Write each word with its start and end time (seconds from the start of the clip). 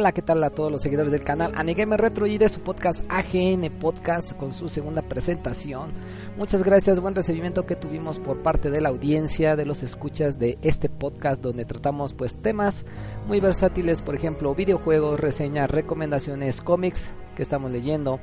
Hola, 0.00 0.12
¿qué 0.12 0.22
tal 0.22 0.44
a 0.44 0.50
todos 0.50 0.70
los 0.70 0.80
seguidores 0.80 1.10
del 1.10 1.24
canal 1.24 1.50
Anigamer 1.56 2.00
Retro 2.00 2.28
y 2.28 2.38
de 2.38 2.48
su 2.48 2.60
podcast 2.60 3.02
AGN 3.08 3.68
Podcast 3.80 4.32
con 4.34 4.52
su 4.52 4.68
segunda 4.68 5.02
presentación? 5.02 5.90
Muchas 6.36 6.62
gracias, 6.62 7.00
buen 7.00 7.16
recibimiento 7.16 7.66
que 7.66 7.74
tuvimos 7.74 8.20
por 8.20 8.40
parte 8.40 8.70
de 8.70 8.80
la 8.80 8.90
audiencia, 8.90 9.56
de 9.56 9.66
los 9.66 9.82
escuchas 9.82 10.38
de 10.38 10.56
este 10.62 10.88
podcast 10.88 11.42
donde 11.42 11.64
tratamos 11.64 12.14
pues 12.14 12.36
temas 12.36 12.86
muy 13.26 13.40
versátiles, 13.40 14.00
por 14.02 14.14
ejemplo, 14.14 14.54
videojuegos, 14.54 15.18
reseñas, 15.18 15.68
recomendaciones, 15.68 16.62
cómics 16.62 17.10
que 17.34 17.42
estamos 17.42 17.72
leyendo, 17.72 18.20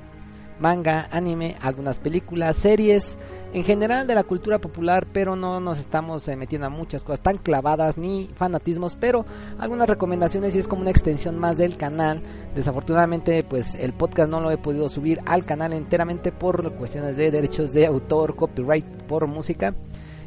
manga, 0.59 1.07
anime, 1.11 1.55
algunas 1.61 1.99
películas, 1.99 2.55
series, 2.55 3.17
en 3.53 3.63
general 3.63 4.07
de 4.07 4.15
la 4.15 4.23
cultura 4.23 4.59
popular, 4.59 5.07
pero 5.11 5.35
no 5.35 5.59
nos 5.59 5.79
estamos 5.79 6.27
eh, 6.27 6.35
metiendo 6.35 6.67
a 6.67 6.69
muchas 6.69 7.03
cosas 7.03 7.21
tan 7.21 7.37
clavadas 7.37 7.97
ni 7.97 8.29
fanatismos, 8.35 8.97
pero 8.99 9.25
algunas 9.59 9.87
recomendaciones 9.87 10.55
y 10.55 10.59
es 10.59 10.67
como 10.67 10.81
una 10.81 10.91
extensión 10.91 11.37
más 11.37 11.57
del 11.57 11.77
canal. 11.77 12.21
Desafortunadamente, 12.53 13.43
pues 13.43 13.75
el 13.75 13.93
podcast 13.93 14.29
no 14.29 14.39
lo 14.39 14.51
he 14.51 14.57
podido 14.57 14.89
subir 14.89 15.19
al 15.25 15.45
canal 15.45 15.73
enteramente 15.73 16.31
por 16.31 16.73
cuestiones 16.73 17.17
de 17.17 17.31
derechos 17.31 17.73
de 17.73 17.85
autor, 17.85 18.35
copyright 18.35 18.85
por 19.03 19.27
música. 19.27 19.75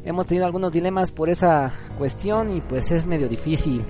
Hemos 0.05 0.27
tenido 0.27 0.45
algunos 0.45 0.71
dilemas 0.71 1.11
por 1.11 1.29
esa 1.29 1.71
cuestión 1.97 2.55
y 2.55 2.61
pues 2.61 2.91
es 2.91 3.05
medio 3.05 3.27
difícil 3.27 3.83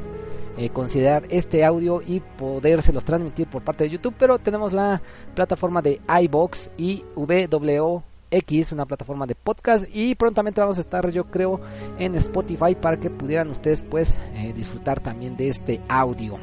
eh, 0.59 0.71
considerar 0.71 1.23
este 1.29 1.63
audio 1.63 2.01
y 2.05 2.19
podérselos 2.19 3.05
transmitir 3.05 3.47
por 3.47 3.63
parte 3.63 3.85
de 3.85 3.91
YouTube, 3.91 4.13
pero 4.19 4.39
tenemos 4.39 4.73
la 4.73 5.01
plataforma 5.33 5.81
de 5.81 6.01
iBox 6.23 6.69
y 6.75 7.05
WWX, 7.15 8.73
una 8.73 8.85
plataforma 8.85 9.25
de 9.25 9.35
podcast 9.35 9.85
y 9.93 10.15
prontamente 10.15 10.59
vamos 10.59 10.77
a 10.77 10.81
estar 10.81 11.09
yo 11.11 11.23
creo 11.31 11.61
en 11.97 12.13
Spotify 12.15 12.75
para 12.75 12.99
que 12.99 13.09
pudieran 13.09 13.49
ustedes 13.49 13.83
pues 13.89 14.17
eh, 14.35 14.51
disfrutar 14.53 14.99
también 14.99 15.37
de 15.37 15.47
este 15.47 15.79
audio. 15.87 16.37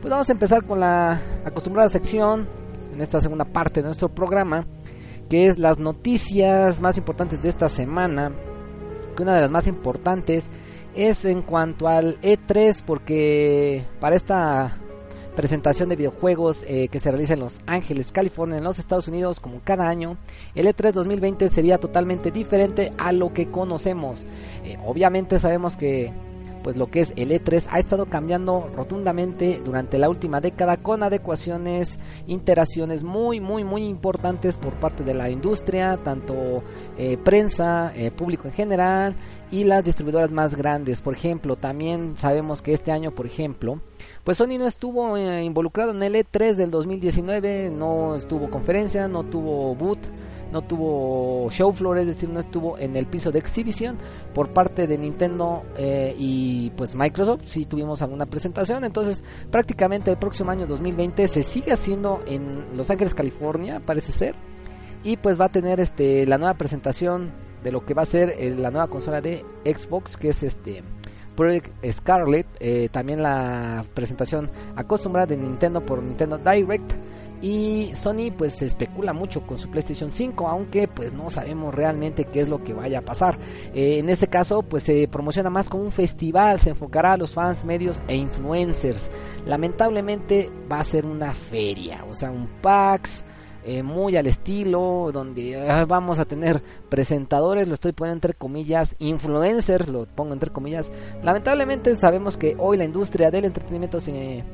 Pues 0.00 0.10
vamos 0.10 0.28
a 0.28 0.32
empezar 0.32 0.64
con 0.64 0.80
la 0.80 1.20
acostumbrada 1.44 1.88
sección 1.88 2.48
en 2.92 3.00
esta 3.00 3.20
segunda 3.20 3.44
parte 3.44 3.82
de 3.82 3.86
nuestro 3.86 4.08
programa, 4.08 4.66
que 5.30 5.46
es 5.46 5.58
las 5.58 5.78
noticias 5.78 6.80
más 6.80 6.98
importantes 6.98 7.40
de 7.40 7.50
esta 7.50 7.68
semana, 7.68 8.32
que 9.16 9.22
una 9.22 9.36
de 9.36 9.42
las 9.42 9.50
más 9.52 9.68
importantes 9.68 10.50
es 10.94 11.24
en 11.24 11.42
cuanto 11.42 11.88
al 11.88 12.20
E3 12.20 12.82
porque 12.84 13.84
para 14.00 14.16
esta 14.16 14.76
presentación 15.34 15.88
de 15.88 15.96
videojuegos 15.96 16.64
eh, 16.66 16.88
que 16.88 17.00
se 17.00 17.10
realiza 17.10 17.34
en 17.34 17.40
Los 17.40 17.60
Ángeles, 17.66 18.12
California, 18.12 18.58
en 18.58 18.64
los 18.64 18.78
Estados 18.78 19.08
Unidos, 19.08 19.40
como 19.40 19.60
cada 19.64 19.88
año, 19.88 20.16
el 20.54 20.66
E3 20.66 20.92
2020 20.92 21.48
sería 21.48 21.78
totalmente 21.78 22.30
diferente 22.30 22.92
a 22.98 23.12
lo 23.12 23.32
que 23.32 23.50
conocemos. 23.50 24.24
Eh, 24.64 24.78
obviamente 24.84 25.38
sabemos 25.38 25.76
que 25.76 26.12
pues 26.64 26.78
lo 26.78 26.86
que 26.90 27.00
es 27.00 27.12
el 27.16 27.30
E3 27.30 27.66
ha 27.70 27.78
estado 27.78 28.06
cambiando 28.06 28.70
rotundamente 28.74 29.60
durante 29.62 29.98
la 29.98 30.08
última 30.08 30.40
década 30.40 30.78
con 30.78 31.02
adecuaciones, 31.02 31.98
interacciones 32.26 33.04
muy 33.04 33.38
muy 33.38 33.64
muy 33.64 33.84
importantes 33.84 34.56
por 34.56 34.72
parte 34.72 35.04
de 35.04 35.12
la 35.12 35.28
industria, 35.28 35.98
tanto 36.02 36.62
eh, 36.96 37.18
prensa, 37.18 37.92
eh, 37.94 38.10
público 38.10 38.48
en 38.48 38.54
general 38.54 39.14
y 39.50 39.64
las 39.64 39.84
distribuidoras 39.84 40.30
más 40.30 40.56
grandes. 40.56 41.02
Por 41.02 41.14
ejemplo, 41.14 41.56
también 41.56 42.16
sabemos 42.16 42.62
que 42.62 42.72
este 42.72 42.90
año, 42.90 43.10
por 43.10 43.26
ejemplo, 43.26 43.80
pues 44.24 44.38
Sony 44.38 44.58
no 44.58 44.66
estuvo 44.66 45.18
eh, 45.18 45.44
involucrado 45.44 45.90
en 45.90 46.02
el 46.02 46.14
E3 46.14 46.54
del 46.54 46.70
2019, 46.70 47.70
no 47.70 48.16
estuvo 48.16 48.48
conferencia, 48.48 49.06
no 49.06 49.22
tuvo 49.24 49.74
boot 49.74 49.98
no 50.54 50.62
tuvo 50.62 51.50
show 51.50 51.72
floor, 51.72 51.98
es 51.98 52.06
decir, 52.06 52.28
no 52.28 52.38
estuvo 52.38 52.78
en 52.78 52.94
el 52.94 53.06
piso 53.06 53.32
de 53.32 53.40
exhibición 53.40 53.98
por 54.32 54.50
parte 54.50 54.86
de 54.86 54.96
Nintendo 54.96 55.64
eh, 55.76 56.14
y 56.16 56.70
pues 56.76 56.94
Microsoft, 56.94 57.42
sí 57.46 57.64
tuvimos 57.64 58.02
alguna 58.02 58.24
presentación, 58.24 58.84
entonces 58.84 59.24
prácticamente 59.50 60.12
el 60.12 60.16
próximo 60.16 60.52
año 60.52 60.68
2020 60.68 61.26
se 61.26 61.42
sigue 61.42 61.72
haciendo 61.72 62.22
en 62.26 62.76
Los 62.76 62.88
Ángeles, 62.88 63.14
California, 63.14 63.82
parece 63.84 64.12
ser, 64.12 64.36
y 65.02 65.16
pues 65.16 65.38
va 65.38 65.46
a 65.46 65.50
tener 65.50 65.80
este 65.80 66.24
la 66.24 66.38
nueva 66.38 66.54
presentación 66.54 67.32
de 67.64 67.72
lo 67.72 67.84
que 67.84 67.94
va 67.94 68.02
a 68.02 68.06
ser 68.06 68.34
eh, 68.38 68.54
la 68.56 68.70
nueva 68.70 68.86
consola 68.86 69.20
de 69.20 69.44
Xbox, 69.64 70.16
que 70.16 70.28
es 70.28 70.44
este 70.44 70.84
Project 71.34 71.84
Scarlet, 71.90 72.46
eh, 72.60 72.88
también 72.92 73.22
la 73.22 73.84
presentación 73.92 74.48
acostumbrada 74.76 75.26
de 75.26 75.36
Nintendo 75.36 75.84
por 75.84 76.00
Nintendo 76.00 76.38
Direct 76.38 76.92
y 77.40 77.90
Sony 77.94 78.32
pues 78.36 78.54
se 78.54 78.66
especula 78.66 79.12
mucho 79.12 79.46
con 79.46 79.58
su 79.58 79.70
PlayStation 79.70 80.10
5 80.10 80.48
aunque 80.48 80.88
pues 80.88 81.12
no 81.12 81.30
sabemos 81.30 81.74
realmente 81.74 82.24
qué 82.24 82.40
es 82.40 82.48
lo 82.48 82.62
que 82.62 82.74
vaya 82.74 83.00
a 83.00 83.02
pasar 83.02 83.38
eh, 83.74 83.98
en 83.98 84.08
este 84.08 84.28
caso 84.28 84.62
pues 84.62 84.82
se 84.84 85.08
promociona 85.08 85.50
más 85.50 85.68
como 85.68 85.84
un 85.84 85.92
festival 85.92 86.60
se 86.60 86.70
enfocará 86.70 87.12
a 87.12 87.16
los 87.16 87.34
fans 87.34 87.64
medios 87.64 88.00
e 88.08 88.16
influencers 88.16 89.10
lamentablemente 89.46 90.50
va 90.70 90.80
a 90.80 90.84
ser 90.84 91.06
una 91.06 91.34
feria 91.34 92.04
o 92.08 92.14
sea 92.14 92.30
un 92.30 92.46
PAX 92.60 93.24
eh, 93.66 93.82
muy 93.82 94.14
al 94.18 94.26
estilo, 94.26 95.10
donde 95.10 95.58
ah, 95.70 95.86
vamos 95.86 96.18
a 96.18 96.26
tener 96.26 96.62
presentadores, 96.90 97.66
lo 97.66 97.72
estoy 97.72 97.92
poniendo 97.92 98.16
entre 98.16 98.34
comillas, 98.34 98.94
influencers, 98.98 99.88
lo 99.88 100.04
pongo 100.04 100.34
entre 100.34 100.50
comillas. 100.50 100.92
Lamentablemente 101.22 101.96
sabemos 101.96 102.36
que 102.36 102.56
hoy 102.58 102.76
la 102.76 102.84
industria 102.84 103.30
del 103.30 103.46
entretenimiento 103.46 104.00
se 104.00 104.44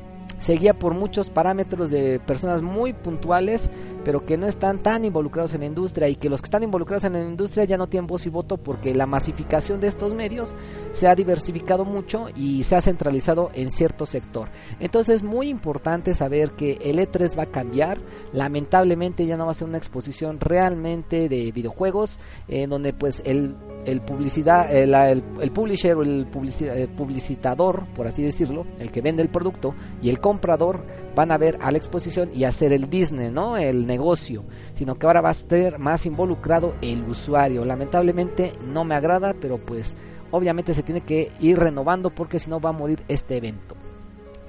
seguía 0.41 0.73
por 0.73 0.93
muchos 0.95 1.29
parámetros 1.29 1.89
de 1.89 2.19
personas 2.19 2.61
muy 2.61 2.93
puntuales, 2.93 3.69
pero 4.03 4.25
que 4.25 4.37
no 4.37 4.47
están 4.47 4.79
tan 4.79 5.05
involucrados 5.05 5.53
en 5.53 5.61
la 5.61 5.67
industria 5.67 6.09
y 6.09 6.15
que 6.15 6.29
los 6.29 6.41
que 6.41 6.47
están 6.47 6.63
involucrados 6.63 7.03
en 7.03 7.13
la 7.13 7.21
industria 7.21 7.63
ya 7.63 7.77
no 7.77 7.87
tienen 7.87 8.07
voz 8.07 8.25
y 8.25 8.29
voto 8.29 8.57
porque 8.57 8.95
la 8.95 9.05
masificación 9.05 9.79
de 9.79 9.87
estos 9.87 10.13
medios 10.13 10.53
se 10.91 11.07
ha 11.07 11.15
diversificado 11.15 11.85
mucho 11.85 12.27
y 12.35 12.63
se 12.63 12.75
ha 12.75 12.81
centralizado 12.81 13.51
en 13.53 13.69
cierto 13.69 14.05
sector. 14.05 14.49
Entonces 14.79 15.17
es 15.17 15.23
muy 15.23 15.47
importante 15.47 16.13
saber 16.15 16.51
que 16.51 16.79
el 16.83 16.97
E3 16.97 17.37
va 17.37 17.43
a 17.43 17.51
cambiar, 17.51 17.99
lamentablemente 18.33 19.25
ya 19.27 19.37
no 19.37 19.45
va 19.45 19.51
a 19.51 19.55
ser 19.55 19.67
una 19.67 19.77
exposición 19.77 20.39
realmente 20.39 21.29
de 21.29 21.51
videojuegos, 21.51 22.19
en 22.47 22.71
donde 22.71 22.93
pues 22.93 23.21
el 23.25 23.55
el 23.85 24.01
publicidad 24.01 24.73
el, 24.73 24.93
el, 24.93 25.51
publisher 25.51 25.95
o 25.95 26.03
el, 26.03 26.27
publicitador 26.27 27.85
por 27.93 28.07
así 28.07 28.23
decirlo 28.23 28.65
el 28.79 28.91
que 28.91 29.01
vende 29.01 29.21
el 29.21 29.29
producto 29.29 29.73
y 30.01 30.09
el 30.09 30.19
comprador 30.19 30.85
van 31.15 31.31
a 31.31 31.37
ver 31.37 31.57
a 31.61 31.71
la 31.71 31.77
exposición 31.77 32.29
y 32.33 32.43
hacer 32.43 32.73
el 32.73 32.85
business 32.85 33.31
no 33.31 33.57
el 33.57 33.85
negocio 33.85 34.43
sino 34.73 34.95
que 34.95 35.05
ahora 35.05 35.21
va 35.21 35.29
a 35.29 35.33
estar 35.33 35.79
más 35.79 36.05
involucrado 36.05 36.75
el 36.81 37.03
usuario. 37.03 37.65
Lamentablemente 37.65 38.53
no 38.67 38.83
me 38.83 38.95
agrada 38.95 39.33
pero 39.39 39.57
pues 39.57 39.95
obviamente 40.31 40.73
se 40.73 40.83
tiene 40.83 41.01
que 41.01 41.31
ir 41.39 41.59
renovando 41.59 42.09
porque 42.09 42.39
si 42.39 42.49
no 42.49 42.59
va 42.59 42.69
a 42.69 42.73
morir 42.73 43.03
este 43.07 43.37
evento 43.37 43.80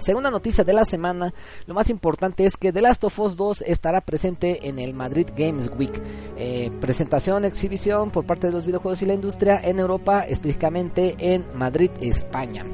Segunda 0.02 0.32
noticia 0.32 0.64
de 0.64 0.72
la 0.72 0.84
semana, 0.84 1.32
lo 1.64 1.74
más 1.74 1.88
importante 1.88 2.44
es 2.44 2.56
que 2.56 2.72
The 2.72 2.80
Last 2.80 3.04
of 3.04 3.16
Us 3.20 3.36
2 3.36 3.62
estará 3.62 4.00
presente 4.00 4.68
en 4.68 4.80
el 4.80 4.94
Madrid 4.94 5.28
Games 5.36 5.70
Week. 5.78 5.92
Eh, 6.36 6.72
presentación, 6.80 7.44
exhibición 7.44 8.10
por 8.10 8.26
parte 8.26 8.48
de 8.48 8.52
los 8.52 8.66
videojuegos 8.66 9.00
y 9.02 9.06
la 9.06 9.14
industria 9.14 9.60
en 9.62 9.78
Europa, 9.78 10.26
específicamente 10.26 11.14
en 11.20 11.44
Madrid, 11.54 11.88
España. 12.00 12.64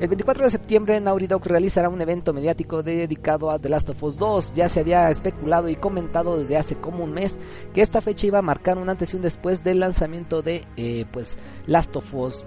El 0.00 0.08
24 0.08 0.46
de 0.46 0.50
septiembre 0.50 1.00
Naughty 1.00 1.28
Dog 1.28 1.46
realizará 1.46 1.88
un 1.88 2.02
evento 2.02 2.32
mediático 2.32 2.82
dedicado 2.82 3.52
a 3.52 3.60
The 3.60 3.68
Last 3.68 3.90
of 3.90 4.02
Us 4.02 4.18
2. 4.18 4.54
Ya 4.54 4.68
se 4.68 4.80
había 4.80 5.08
especulado 5.10 5.68
y 5.68 5.76
comentado 5.76 6.36
desde 6.36 6.56
hace 6.56 6.74
como 6.74 7.04
un 7.04 7.12
mes 7.12 7.38
que 7.72 7.82
esta 7.82 8.00
fecha 8.00 8.26
iba 8.26 8.40
a 8.40 8.42
marcar 8.42 8.78
un 8.78 8.88
antes 8.88 9.12
y 9.12 9.16
un 9.16 9.22
después 9.22 9.62
del 9.62 9.78
lanzamiento 9.78 10.42
de 10.42 10.64
eh, 10.76 11.04
pues 11.12 11.38
Last 11.68 11.94
of 11.94 12.12
Us 12.14 12.44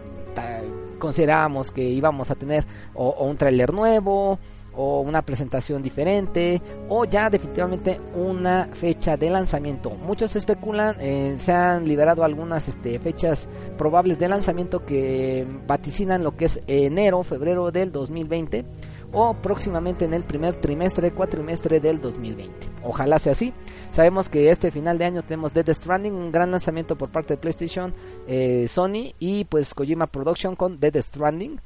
considerábamos 0.98 1.72
que 1.72 1.84
íbamos 1.84 2.32
a 2.32 2.36
tener 2.36 2.66
o, 2.94 3.26
un 3.26 3.38
tráiler 3.38 3.74
nuevo 3.74 4.40
o 4.76 5.02
una 5.02 5.24
presentación 5.24 5.82
diferente 5.82 6.62
o 6.88 7.04
ya 7.06 7.30
definitivamente 7.30 8.00
una 8.14 8.70
fecha 8.74 9.18
de 9.18 9.30
lanzamiento. 9.30 9.90
Muchos 9.90 10.36
especulan, 10.36 10.96
eh, 11.00 11.36
se 11.38 11.52
han 11.52 11.86
liberado 11.86 12.24
algunas 12.24 12.68
este, 12.68 13.00
fechas 13.00 13.50
probables 13.78 14.20
de 14.20 14.30
lanzamiento 14.30 14.86
que 14.86 15.48
vaticinan 15.66 16.24
lo 16.24 16.38
que 16.38 16.46
es 16.46 16.60
enero, 16.68 17.24
febrero 17.24 17.72
del 17.72 17.92
2020 17.92 18.66
o 19.12 19.34
próximamente 19.34 20.06
en 20.06 20.14
el 20.14 20.24
primer 20.24 20.56
trimestre, 20.56 21.12
cuatrimestre 21.12 21.80
del 21.80 22.02
2020. 22.02 22.54
Ojalá 22.84 23.20
sea 23.20 23.32
así. 23.32 23.54
Sabemos 23.92 24.30
que 24.30 24.52
este 24.52 24.72
final 24.72 24.98
de 24.98 25.06
año 25.06 25.24
tenemos 25.24 25.54
Dead 25.54 25.68
Stranding, 25.74 26.14
un 26.14 26.32
gran 26.32 26.52
lanzamiento 26.52 26.98
por 26.98 27.10
parte 27.10 27.34
de 27.34 27.38
PlayStation, 27.38 27.94
eh, 28.28 28.68
Sony 28.68 29.14
y 29.20 29.46
pues 29.46 29.74
Kojima 29.74 30.08
Production 30.08 30.56
con 30.56 30.80
Dead 30.80 30.96
Stranding 31.02 31.60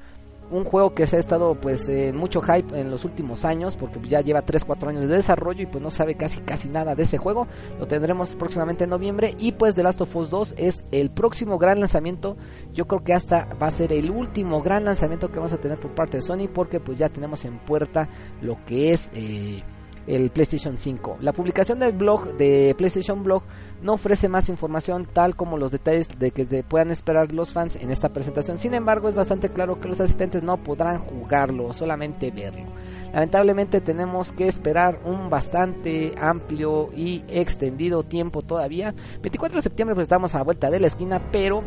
un 0.52 0.66
juego 0.66 0.94
que 0.94 1.08
se 1.08 1.16
ha 1.16 1.20
estado 1.20 1.56
pues 1.56 1.88
en 1.90 2.16
mucho 2.16 2.42
hype 2.42 2.80
en 2.80 2.92
los 2.92 3.06
últimos 3.06 3.46
años 3.46 3.76
porque 3.76 4.00
ya 4.08 4.22
lleva 4.22 4.42
3 4.42 4.66
4 4.66 4.90
años 4.90 5.02
de 5.04 5.08
desarrollo 5.08 5.64
y 5.64 5.66
pues 5.66 5.84
no 5.84 5.90
sabe 5.90 6.16
casi 6.16 6.42
casi 6.42 6.70
nada 6.70 6.94
de 6.96 7.04
ese 7.04 7.18
juego. 7.18 7.48
Lo 7.80 7.88
tendremos 7.88 8.36
próximamente 8.36 8.84
en 8.84 8.90
noviembre 8.90 9.36
y 9.40 9.54
pues 9.54 9.76
The 9.76 9.84
Last 9.84 10.02
of 10.02 10.16
Us 10.16 10.30
2 10.30 10.56
es 10.58 10.84
el 10.92 11.10
próximo 11.10 11.58
gran 11.58 11.80
lanzamiento. 11.80 12.38
Yo 12.74 12.88
creo 12.88 13.04
que 13.04 13.14
hasta 13.14 13.46
va 13.62 13.68
a 13.68 13.72
ser 13.72 13.94
el 13.94 14.12
último 14.12 14.62
gran 14.62 14.86
lanzamiento 14.86 15.30
que 15.32 15.38
vamos 15.38 15.54
a 15.54 15.58
tener 15.58 15.80
por 15.80 15.96
parte 15.96 16.18
de 16.18 16.22
Sony 16.22 16.48
porque 16.54 16.80
pues 16.80 16.98
ya 16.98 17.10
tenemos 17.10 17.46
en 17.46 17.58
puerta 17.60 18.10
lo 18.42 18.64
que 18.66 18.92
es 18.92 19.10
eh, 19.14 19.64
el 20.08 20.30
PlayStation 20.32 20.78
5. 20.78 21.18
La 21.22 21.34
publicación 21.34 21.80
del 21.80 21.94
blog 21.94 22.36
de 22.38 22.76
PlayStation 22.78 23.24
Blog 23.24 23.44
no 23.82 23.94
ofrece 23.94 24.30
más 24.30 24.50
información 24.50 25.06
tal 25.06 25.36
como 25.36 25.58
los 25.58 25.72
detalles 25.72 26.08
de 26.18 26.32
que 26.32 26.46
se 26.46 26.64
puedan 26.64 26.92
esperar 26.92 27.32
los 27.32 27.52
fans 27.52 27.76
en 27.76 27.92
esta 27.92 28.10
presentación. 28.10 28.58
Sin 28.58 28.74
embargo, 28.74 29.10
es 29.10 29.16
bastante 29.16 29.50
claro 29.50 29.80
que 29.80 29.88
los 29.88 30.02
asistentes 30.02 30.44
no 30.44 30.58
podrán 30.58 31.00
jugarlo, 31.00 31.74
solamente 31.74 32.32
verlo. 32.32 32.66
Lamentablemente 33.14 33.82
tenemos 33.82 34.32
que 34.32 34.48
esperar 34.48 35.00
un 35.04 35.30
bastante 35.30 36.14
amplio 36.20 36.90
y 36.96 37.24
extendido 37.28 38.04
tiempo 38.04 38.42
todavía. 38.42 38.94
24 39.22 39.58
de 39.58 39.64
septiembre 39.64 39.96
pues 39.96 40.06
estamos 40.06 40.34
a 40.36 40.44
vuelta 40.44 40.70
de 40.70 40.80
la 40.80 40.88
esquina, 40.88 41.22
pero 41.32 41.64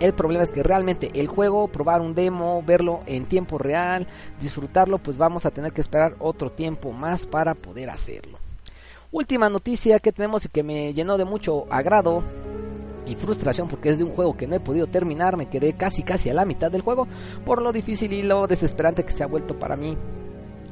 el 0.00 0.14
problema 0.14 0.42
es 0.42 0.50
que 0.50 0.62
realmente 0.62 1.10
el 1.14 1.28
juego, 1.28 1.68
probar 1.68 2.00
un 2.00 2.14
demo, 2.14 2.62
verlo 2.62 3.00
en 3.06 3.26
tiempo 3.26 3.58
real, 3.58 4.06
disfrutarlo, 4.40 4.98
pues 4.98 5.16
vamos 5.16 5.44
a 5.44 5.50
tener 5.50 5.72
que 5.72 5.82
esperar 5.82 6.16
otro 6.18 6.50
tiempo 6.50 6.90
más 6.92 7.26
para 7.26 7.54
poder 7.54 7.90
hacerlo. 7.90 8.39
Última 9.12 9.48
noticia 9.48 9.98
que 9.98 10.12
tenemos 10.12 10.44
y 10.44 10.48
que 10.48 10.62
me 10.62 10.94
llenó 10.94 11.18
de 11.18 11.24
mucho 11.24 11.66
agrado 11.68 12.22
y 13.06 13.16
frustración 13.16 13.66
porque 13.66 13.88
es 13.88 13.98
de 13.98 14.04
un 14.04 14.12
juego 14.12 14.36
que 14.36 14.46
no 14.46 14.54
he 14.54 14.60
podido 14.60 14.86
terminar, 14.86 15.36
me 15.36 15.48
quedé 15.48 15.72
casi 15.72 16.04
casi 16.04 16.30
a 16.30 16.34
la 16.34 16.44
mitad 16.44 16.70
del 16.70 16.82
juego 16.82 17.08
por 17.44 17.60
lo 17.60 17.72
difícil 17.72 18.12
y 18.12 18.22
lo 18.22 18.46
desesperante 18.46 19.04
que 19.04 19.10
se 19.10 19.24
ha 19.24 19.26
vuelto 19.26 19.58
para 19.58 19.76
mí. 19.76 19.96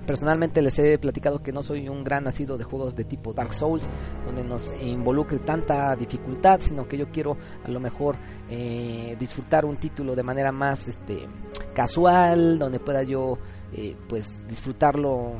Personalmente 0.06 0.62
les 0.62 0.78
he 0.78 0.98
platicado 0.98 1.42
que 1.42 1.52
no 1.52 1.64
soy 1.64 1.88
un 1.88 2.04
gran 2.04 2.24
nacido 2.24 2.56
de 2.56 2.62
juegos 2.62 2.94
de 2.94 3.04
tipo 3.04 3.32
Dark 3.32 3.52
Souls, 3.52 3.88
donde 4.24 4.44
nos 4.44 4.72
involucre 4.80 5.40
tanta 5.40 5.96
dificultad, 5.96 6.60
sino 6.60 6.86
que 6.86 6.96
yo 6.96 7.10
quiero 7.10 7.36
a 7.64 7.68
lo 7.68 7.80
mejor 7.80 8.16
eh, 8.48 9.16
disfrutar 9.18 9.64
un 9.64 9.76
título 9.76 10.14
de 10.14 10.22
manera 10.22 10.52
más 10.52 10.86
este, 10.86 11.26
casual, 11.74 12.58
donde 12.58 12.78
pueda 12.78 13.02
yo 13.02 13.36
eh, 13.72 13.96
pues 14.08 14.46
disfrutarlo 14.48 15.32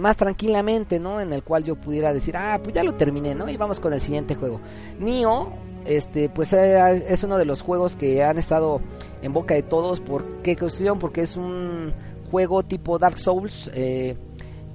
más 0.00 0.16
tranquilamente, 0.16 1.00
¿no? 1.00 1.20
En 1.20 1.32
el 1.32 1.42
cual 1.42 1.64
yo 1.64 1.76
pudiera 1.76 2.12
decir, 2.12 2.36
ah, 2.36 2.60
pues 2.62 2.74
ya 2.74 2.82
lo 2.82 2.94
terminé, 2.94 3.34
¿no? 3.34 3.48
Y 3.48 3.56
vamos 3.56 3.80
con 3.80 3.92
el 3.92 4.00
siguiente 4.00 4.34
juego. 4.34 4.60
Nio, 4.98 5.52
este, 5.86 6.28
pues 6.28 6.52
es 6.52 7.22
uno 7.24 7.38
de 7.38 7.44
los 7.44 7.62
juegos 7.62 7.96
que 7.96 8.22
han 8.22 8.38
estado 8.38 8.80
en 9.22 9.32
boca 9.32 9.54
de 9.54 9.62
todos. 9.62 10.00
¿Por 10.00 10.24
qué 10.42 10.56
cuestión? 10.56 10.98
Porque 10.98 11.22
es 11.22 11.36
un 11.36 11.92
juego 12.30 12.62
tipo 12.62 12.98
Dark 12.98 13.18
Souls, 13.18 13.70
eh, 13.74 14.16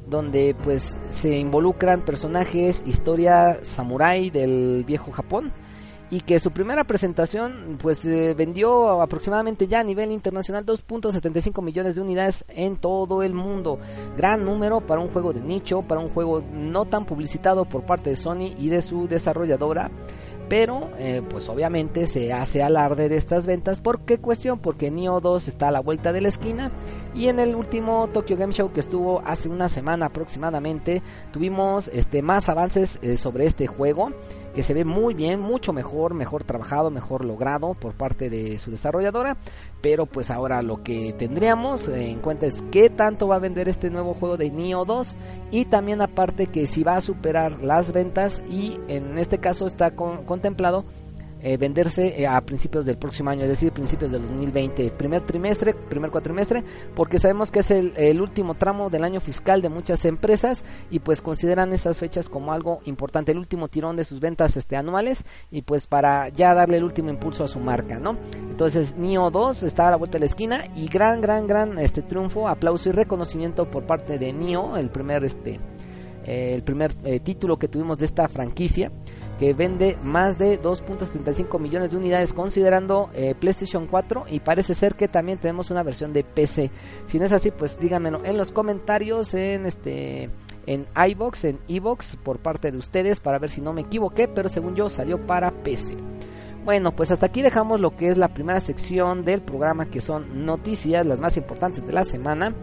donde 0.10 0.56
pues 0.62 0.98
se 1.10 1.38
involucran 1.38 2.02
personajes, 2.02 2.84
historia 2.86 3.60
samurai 3.62 4.30
del 4.30 4.84
viejo 4.86 5.12
Japón 5.12 5.54
y 6.10 6.22
que 6.22 6.40
su 6.40 6.52
primera 6.52 6.84
presentación 6.84 7.78
pues 7.82 8.06
vendió 8.06 9.02
aproximadamente 9.02 9.68
ya 9.68 9.80
a 9.80 9.84
nivel 9.84 10.12
internacional 10.12 10.66
2.75 10.66 11.64
millones 11.64 11.96
de 11.96 12.02
unidades 12.02 12.46
en 12.50 12.78
todo 12.78 13.24
el 13.24 13.34
mundo. 13.34 13.80
Gran 14.18 14.46
número 14.46 14.82
para 14.82 15.02
un 15.02 15.08
juego 15.08 15.34
de 15.34 15.42
nicho, 15.42 15.82
para 15.82 16.02
un 16.02 16.10
juego 16.10 16.44
no 16.54 16.86
tan 16.86 17.06
publicitado 17.06 17.66
por 17.66 17.86
parte 17.86 18.12
de 18.12 18.16
Sony 18.16 18.54
y 18.58 18.70
de 18.70 18.82
su 18.82 19.08
desarrolladora 19.08 19.90
pero 20.50 20.92
eh, 20.98 21.22
pues 21.28 21.50
obviamente 21.50 22.06
se 22.06 22.34
hace 22.34 22.62
alarde 22.62 23.10
de 23.10 23.16
estas 23.16 23.46
ventas. 23.46 23.82
¿Por 23.82 24.02
qué 24.02 24.20
cuestión? 24.20 24.60
Porque 24.60 24.92
Neo 24.92 25.20
2 25.20 25.48
está 25.48 25.70
a 25.70 25.72
la 25.72 25.80
vuelta 25.80 26.14
de 26.14 26.22
la 26.22 26.28
esquina 26.28 26.72
y 27.16 27.28
en 27.28 27.40
el 27.40 27.56
último 27.56 28.10
Tokyo 28.14 28.38
Game 28.38 28.54
Show 28.54 28.72
que 28.72 28.82
estuvo 28.82 29.22
hace 29.26 29.50
una 29.50 29.70
semana 29.70 30.08
aproximadamente 30.08 31.02
tuvimos 31.32 31.88
este, 31.88 32.22
más 32.22 32.50
avances 32.50 33.00
eh, 33.02 33.18
sobre 33.18 33.46
este 33.46 33.68
juego 33.68 34.12
que 34.54 34.64
se 34.64 34.74
ve 34.74 34.86
muy 34.86 35.14
bien, 35.14 35.40
mucho 35.40 35.74
mejor, 35.74 36.14
mejor 36.14 36.44
trabajado, 36.44 36.92
mejor 36.92 37.26
logrado 37.26 37.74
por 37.74 37.94
parte 37.94 38.30
de 38.30 38.60
su 38.60 38.72
desarrolladora. 38.72 39.38
Pero 39.82 40.06
pues 40.06 40.32
ahora 40.32 40.62
lo 40.62 40.84
que 40.84 41.14
tendríamos 41.14 41.88
en 41.88 42.20
cuenta 42.20 42.46
es 42.46 42.64
qué 42.72 42.90
tanto 42.90 43.28
va 43.28 43.36
a 43.36 43.40
vender 43.40 43.68
este 43.68 43.90
nuevo 43.90 44.14
juego 44.14 44.38
de 44.38 44.52
Neo 44.52 44.86
2 44.86 45.16
y 45.52 45.66
también 45.66 46.02
aparte 46.02 46.48
que 46.48 46.68
si 46.68 46.84
va 46.84 46.98
a 46.98 47.02
superar 47.02 47.62
las 47.62 47.92
ventas 47.92 48.42
y 48.50 48.78
en 48.88 49.18
este 49.18 49.40
caso 49.40 49.66
está 49.66 49.96
contemplado 49.96 50.86
eh, 51.46 51.58
venderse 51.58 52.22
eh, 52.22 52.26
a 52.26 52.40
principios 52.40 52.86
del 52.86 52.98
próximo 52.98 53.30
año, 53.30 53.42
es 53.42 53.50
decir, 53.50 53.74
principios 53.74 54.12
del 54.12 54.22
2020, 54.22 54.92
primer 54.92 55.24
trimestre, 55.24 55.74
primer 55.74 56.10
cuatrimestre, 56.10 56.64
porque 56.96 57.20
sabemos 57.20 57.52
que 57.52 57.60
es 57.60 57.70
el, 57.70 58.22
último 58.22 58.56
tramo 58.56 58.90
del 58.90 59.04
año 59.04 59.20
fiscal 59.20 59.62
de 59.62 59.68
muchas 59.68 60.06
empresas 60.06 60.64
y 60.90 61.00
pues 61.00 61.22
consideran 61.22 61.74
estas 61.74 62.00
fechas 62.00 62.30
como 62.30 62.54
algo 62.54 62.80
importante, 62.86 63.34
el 63.34 63.40
último 63.40 63.68
tirón 63.68 63.98
de 63.98 64.06
sus 64.06 64.22
ventas 64.22 64.56
este, 64.56 64.78
anuales 64.78 65.26
y 65.52 65.64
pues 65.64 65.86
para 65.86 66.30
ya 66.30 66.54
darle 66.54 66.78
el 66.78 66.86
último 66.86 67.10
impulso 67.10 67.44
a 67.44 67.50
su 67.50 67.60
marca, 67.60 68.00
¿no? 68.00 68.16
Entonces, 68.50 68.96
NIO 68.96 69.30
2 69.30 69.64
está 69.64 69.90
a 69.90 69.92
la 69.92 69.98
vuelta 69.98 70.14
de 70.14 70.20
la 70.20 70.28
esquina 70.28 70.64
y 70.78 70.88
gran, 70.88 71.20
gran, 71.20 71.46
gran 71.46 71.78
este 71.78 72.04
triunfo, 72.04 72.48
aplauso 72.48 72.88
y 72.88 72.94
reconocimiento 72.94 73.70
por 73.70 73.86
parte 73.86 74.18
de 74.18 74.32
NIO, 74.32 74.78
el 74.78 74.90
primer 74.90 75.26
este 75.26 75.60
eh, 76.26 76.54
el 76.56 76.64
primer 76.64 76.94
título 77.22 77.60
que 77.60 77.68
tuvimos 77.68 77.98
de 77.98 78.06
esta 78.06 78.30
franquicia 78.30 78.94
que 79.44 79.54
vende 79.54 79.98
más 80.02 80.38
de 80.38 80.62
2.75 80.62 81.60
millones 81.60 81.92
de 81.92 81.98
unidades 81.98 82.32
considerando 82.32 83.10
eh, 83.14 83.36
PlayStation 83.38 83.88
4 83.88 84.24
y 84.30 84.40
parece 84.40 84.74
ser 84.74 84.96
que 84.96 85.10
también 85.10 85.38
tenemos 85.38 85.70
una 85.70 85.84
versión 85.84 86.14
de 86.14 86.24
PC. 86.24 86.72
Si 87.08 87.20
no 87.20 87.26
es 87.26 87.34
así, 87.34 87.52
pues 87.52 87.78
díganmelo 87.78 88.24
en 88.24 88.38
los 88.38 88.54
comentarios 88.54 89.34
en 89.34 89.66
este 89.66 90.30
en 90.66 90.86
iBox, 90.96 91.44
en 91.44 91.60
iBox 91.68 92.16
por 92.24 92.40
parte 92.40 92.72
de 92.72 92.78
ustedes 92.78 93.20
para 93.20 93.38
ver 93.38 93.50
si 93.50 93.60
no 93.60 93.74
me 93.74 93.82
equivoqué, 93.82 94.30
pero 94.30 94.48
según 94.48 94.76
yo 94.76 94.90
salió 94.90 95.28
para 95.28 95.52
PC. 95.52 95.98
Bueno, 96.64 96.96
pues 96.96 97.12
hasta 97.12 97.26
aquí 97.26 97.42
dejamos 97.42 97.82
lo 97.82 97.98
que 97.98 98.08
es 98.08 98.18
la 98.18 98.34
primera 98.34 98.62
sección 98.62 99.26
del 99.26 99.42
programa 99.42 99.88
que 99.88 100.00
son 100.00 100.46
noticias, 100.46 101.06
las 101.06 101.20
más 101.20 101.36
importantes 101.36 101.86
de 101.86 101.92
la 101.92 102.06
semana. 102.06 102.56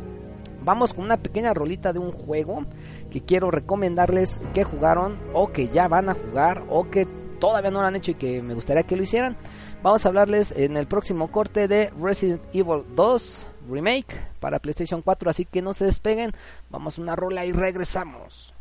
Vamos 0.62 0.94
con 0.94 1.04
una 1.04 1.18
pequeña 1.18 1.52
rolita 1.52 1.92
de 1.92 1.98
un 1.98 2.10
juego 2.10 2.64
que 3.10 3.20
quiero 3.20 3.50
recomendarles 3.50 4.38
que 4.54 4.64
jugaron 4.64 5.18
o 5.32 5.52
que 5.52 5.68
ya 5.68 5.88
van 5.88 6.08
a 6.08 6.14
jugar 6.14 6.64
o 6.68 6.90
que 6.90 7.06
todavía 7.38 7.70
no 7.70 7.80
lo 7.80 7.86
han 7.86 7.96
hecho 7.96 8.12
y 8.12 8.14
que 8.14 8.42
me 8.42 8.54
gustaría 8.54 8.84
que 8.84 8.96
lo 8.96 9.02
hicieran. 9.02 9.36
Vamos 9.82 10.04
a 10.04 10.08
hablarles 10.08 10.52
en 10.52 10.76
el 10.76 10.86
próximo 10.86 11.30
corte 11.30 11.66
de 11.68 11.90
Resident 12.00 12.42
Evil 12.52 12.84
2 12.94 13.46
Remake 13.70 14.14
para 14.40 14.58
PlayStation 14.58 15.02
4, 15.02 15.30
así 15.30 15.44
que 15.44 15.62
no 15.62 15.72
se 15.72 15.86
despeguen. 15.86 16.32
Vamos 16.70 16.98
a 16.98 17.02
una 17.02 17.16
rola 17.16 17.44
y 17.44 17.52
regresamos. 17.52 18.54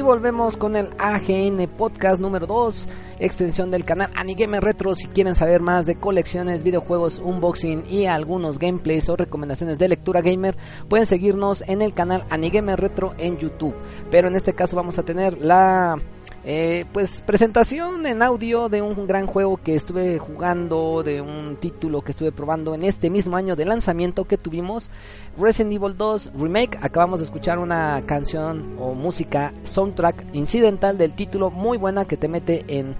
Y 0.00 0.02
volvemos 0.02 0.56
con 0.56 0.76
el 0.76 0.88
AGN 0.98 1.68
Podcast 1.76 2.22
número 2.22 2.46
2, 2.46 2.88
extensión 3.18 3.70
del 3.70 3.84
canal 3.84 4.08
Anigame 4.16 4.58
Retro. 4.58 4.94
Si 4.94 5.08
quieren 5.08 5.34
saber 5.34 5.60
más 5.60 5.84
de 5.84 5.96
colecciones, 5.96 6.62
videojuegos, 6.62 7.20
unboxing 7.22 7.84
y 7.86 8.06
algunos 8.06 8.58
gameplays 8.58 9.10
o 9.10 9.16
recomendaciones 9.16 9.78
de 9.78 9.88
lectura 9.88 10.22
gamer, 10.22 10.56
pueden 10.88 11.04
seguirnos 11.04 11.62
en 11.66 11.82
el 11.82 11.92
canal 11.92 12.24
Anigame 12.30 12.76
Retro 12.76 13.12
en 13.18 13.36
YouTube. 13.36 13.74
Pero 14.10 14.28
en 14.28 14.36
este 14.36 14.54
caso 14.54 14.74
vamos 14.74 14.98
a 14.98 15.02
tener 15.02 15.36
la 15.36 15.98
eh, 16.42 16.86
pues 16.92 17.22
presentación 17.26 18.06
en 18.06 18.22
audio 18.22 18.70
de 18.70 18.80
un 18.80 19.06
gran 19.06 19.26
juego 19.26 19.58
que 19.58 19.74
estuve 19.74 20.18
jugando, 20.18 21.02
de 21.02 21.20
un 21.20 21.56
título 21.56 22.00
que 22.00 22.12
estuve 22.12 22.32
probando 22.32 22.74
en 22.74 22.82
este 22.82 23.10
mismo 23.10 23.36
año 23.36 23.56
de 23.56 23.66
lanzamiento 23.66 24.24
que 24.24 24.38
tuvimos, 24.38 24.90
Resident 25.38 25.74
Evil 25.74 25.98
2 25.98 26.30
Remake. 26.34 26.78
Acabamos 26.80 27.20
de 27.20 27.26
escuchar 27.26 27.58
una 27.58 28.00
canción 28.06 28.76
o 28.78 28.94
música 28.94 29.52
soundtrack 29.64 30.28
incidental 30.32 30.96
del 30.96 31.12
título 31.12 31.50
muy 31.50 31.76
buena 31.76 32.06
que 32.06 32.16
te 32.16 32.28
mete 32.28 32.64
en, 32.68 32.96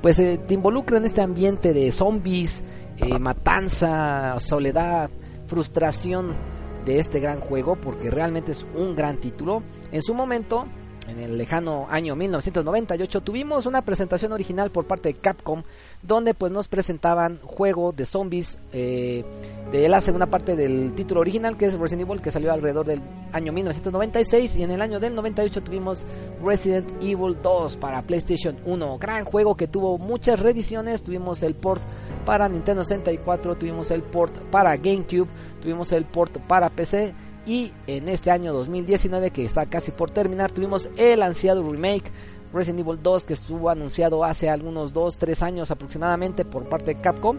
pues 0.00 0.18
eh, 0.18 0.40
te 0.44 0.54
involucra 0.54 0.98
en 0.98 1.04
este 1.04 1.20
ambiente 1.20 1.72
de 1.72 1.88
zombies, 1.92 2.64
eh, 2.96 3.18
matanza, 3.20 4.36
soledad, 4.40 5.08
frustración 5.46 6.34
de 6.84 6.98
este 6.98 7.20
gran 7.20 7.38
juego 7.38 7.76
porque 7.76 8.10
realmente 8.10 8.50
es 8.50 8.66
un 8.74 8.96
gran 8.96 9.18
título. 9.18 9.62
En 9.92 10.02
su 10.02 10.14
momento 10.14 10.66
en 11.08 11.18
el 11.18 11.36
lejano 11.36 11.86
año 11.90 12.14
1998 12.16 13.20
tuvimos 13.22 13.66
una 13.66 13.82
presentación 13.82 14.32
original 14.32 14.70
por 14.70 14.86
parte 14.86 15.10
de 15.10 15.14
Capcom 15.14 15.62
donde 16.02 16.34
pues 16.34 16.52
nos 16.52 16.68
presentaban 16.68 17.38
juego 17.42 17.92
de 17.92 18.04
zombies 18.04 18.58
eh, 18.72 19.24
de 19.70 19.88
la 19.88 20.00
segunda 20.00 20.26
parte 20.26 20.56
del 20.56 20.94
título 20.94 21.20
original 21.20 21.56
que 21.56 21.66
es 21.66 21.78
Resident 21.78 22.08
Evil 22.08 22.22
que 22.22 22.30
salió 22.30 22.52
alrededor 22.52 22.86
del 22.86 23.00
año 23.32 23.52
1996 23.52 24.56
y 24.56 24.62
en 24.62 24.70
el 24.70 24.82
año 24.82 25.00
del 25.00 25.14
98 25.14 25.62
tuvimos 25.62 26.04
Resident 26.44 26.88
Evil 27.02 27.36
2 27.42 27.76
para 27.78 28.02
PlayStation 28.02 28.56
1 28.64 28.98
gran 28.98 29.24
juego 29.24 29.56
que 29.56 29.68
tuvo 29.68 29.98
muchas 29.98 30.40
reediciones. 30.40 31.02
Tuvimos 31.02 31.42
el 31.42 31.54
port 31.54 31.82
para 32.24 32.48
Nintendo 32.48 32.84
64 32.84 33.56
tuvimos 33.56 33.90
el 33.90 34.02
port 34.02 34.38
para 34.50 34.76
GameCube 34.76 35.28
tuvimos 35.60 35.92
el 35.92 36.04
port 36.04 36.36
para 36.38 36.70
PC 36.70 37.14
y 37.46 37.72
en 37.86 38.08
este 38.08 38.30
año 38.30 38.52
2019 38.52 39.30
que 39.30 39.44
está 39.44 39.66
casi 39.66 39.90
por 39.90 40.10
terminar 40.10 40.52
tuvimos 40.52 40.88
el 40.96 41.22
ansiado 41.22 41.68
remake 41.68 42.10
Resident 42.52 42.80
Evil 42.80 42.98
2 43.02 43.24
que 43.24 43.32
estuvo 43.32 43.70
anunciado 43.70 44.24
hace 44.24 44.50
algunos 44.50 44.92
2-3 44.92 45.42
años 45.42 45.70
aproximadamente 45.70 46.44
por 46.44 46.68
parte 46.68 46.94
de 46.94 47.00
Capcom. 47.00 47.38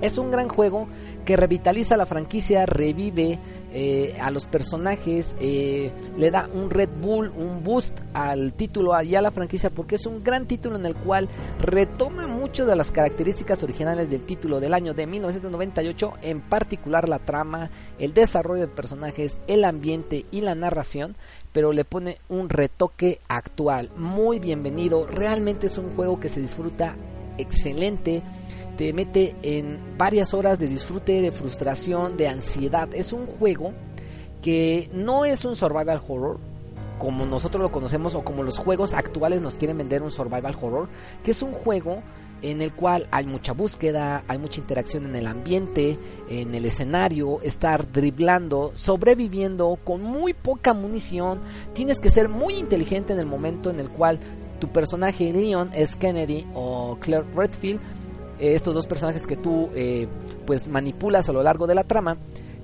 Es 0.00 0.16
un 0.16 0.30
gran 0.30 0.48
juego 0.48 0.86
que 1.28 1.36
revitaliza 1.36 1.98
la 1.98 2.06
franquicia, 2.06 2.64
revive 2.64 3.38
eh, 3.70 4.16
a 4.18 4.30
los 4.30 4.46
personajes, 4.46 5.36
eh, 5.38 5.92
le 6.16 6.30
da 6.30 6.48
un 6.54 6.70
Red 6.70 6.88
Bull, 7.02 7.30
un 7.36 7.62
boost 7.62 8.00
al 8.14 8.54
título 8.54 8.98
y 9.02 9.14
a 9.14 9.20
la 9.20 9.30
franquicia 9.30 9.68
porque 9.68 9.96
es 9.96 10.06
un 10.06 10.24
gran 10.24 10.46
título 10.46 10.76
en 10.76 10.86
el 10.86 10.96
cual 10.96 11.28
retoma 11.60 12.28
mucho 12.28 12.64
de 12.64 12.74
las 12.74 12.90
características 12.90 13.62
originales 13.62 14.08
del 14.08 14.22
título 14.22 14.58
del 14.58 14.72
año 14.72 14.94
de 14.94 15.06
1998, 15.06 16.14
en 16.22 16.40
particular 16.40 17.10
la 17.10 17.18
trama, 17.18 17.68
el 17.98 18.14
desarrollo 18.14 18.62
de 18.62 18.68
personajes, 18.68 19.42
el 19.48 19.66
ambiente 19.66 20.24
y 20.30 20.40
la 20.40 20.54
narración, 20.54 21.14
pero 21.52 21.74
le 21.74 21.84
pone 21.84 22.16
un 22.30 22.48
retoque 22.48 23.20
actual. 23.28 23.90
Muy 23.98 24.38
bienvenido, 24.38 25.06
realmente 25.06 25.66
es 25.66 25.76
un 25.76 25.90
juego 25.94 26.20
que 26.20 26.30
se 26.30 26.40
disfruta 26.40 26.96
excelente 27.36 28.22
te 28.78 28.92
mete 28.92 29.34
en 29.42 29.76
varias 29.98 30.32
horas 30.32 30.60
de 30.60 30.68
disfrute, 30.68 31.20
de 31.20 31.32
frustración, 31.32 32.16
de 32.16 32.28
ansiedad. 32.28 32.88
Es 32.94 33.12
un 33.12 33.26
juego 33.26 33.72
que 34.40 34.88
no 34.94 35.24
es 35.24 35.44
un 35.44 35.56
survival 35.56 36.00
horror 36.06 36.38
como 36.96 37.26
nosotros 37.26 37.60
lo 37.60 37.72
conocemos 37.72 38.14
o 38.14 38.22
como 38.22 38.44
los 38.44 38.58
juegos 38.58 38.92
actuales 38.92 39.40
nos 39.40 39.56
quieren 39.56 39.78
vender 39.78 40.02
un 40.02 40.12
survival 40.12 40.56
horror, 40.60 40.88
que 41.24 41.32
es 41.32 41.42
un 41.42 41.52
juego 41.52 42.02
en 42.42 42.62
el 42.62 42.72
cual 42.72 43.08
hay 43.10 43.26
mucha 43.26 43.52
búsqueda, 43.52 44.22
hay 44.28 44.38
mucha 44.38 44.60
interacción 44.60 45.06
en 45.06 45.16
el 45.16 45.26
ambiente, 45.26 45.98
en 46.28 46.54
el 46.54 46.64
escenario, 46.64 47.40
estar 47.42 47.90
driblando, 47.90 48.70
sobreviviendo 48.74 49.76
con 49.82 50.02
muy 50.02 50.34
poca 50.34 50.72
munición, 50.72 51.40
tienes 51.72 52.00
que 52.00 52.10
ser 52.10 52.28
muy 52.28 52.54
inteligente 52.54 53.12
en 53.12 53.18
el 53.18 53.26
momento 53.26 53.70
en 53.70 53.80
el 53.80 53.90
cual 53.90 54.20
tu 54.60 54.68
personaje 54.68 55.32
Leon 55.32 55.70
es 55.72 55.96
Kennedy 55.96 56.46
o 56.54 56.96
Claire 57.00 57.26
Redfield 57.34 57.80
eh, 58.38 58.54
estos 58.54 58.74
dos 58.74 58.86
personajes 58.86 59.26
que 59.26 59.36
tú 59.36 59.68
eh, 59.74 60.08
pues 60.46 60.68
manipulas 60.68 61.28
a 61.28 61.32
lo 61.32 61.42
largo 61.42 61.66
de 61.66 61.74
la 61.74 61.84
trama, 61.84 62.18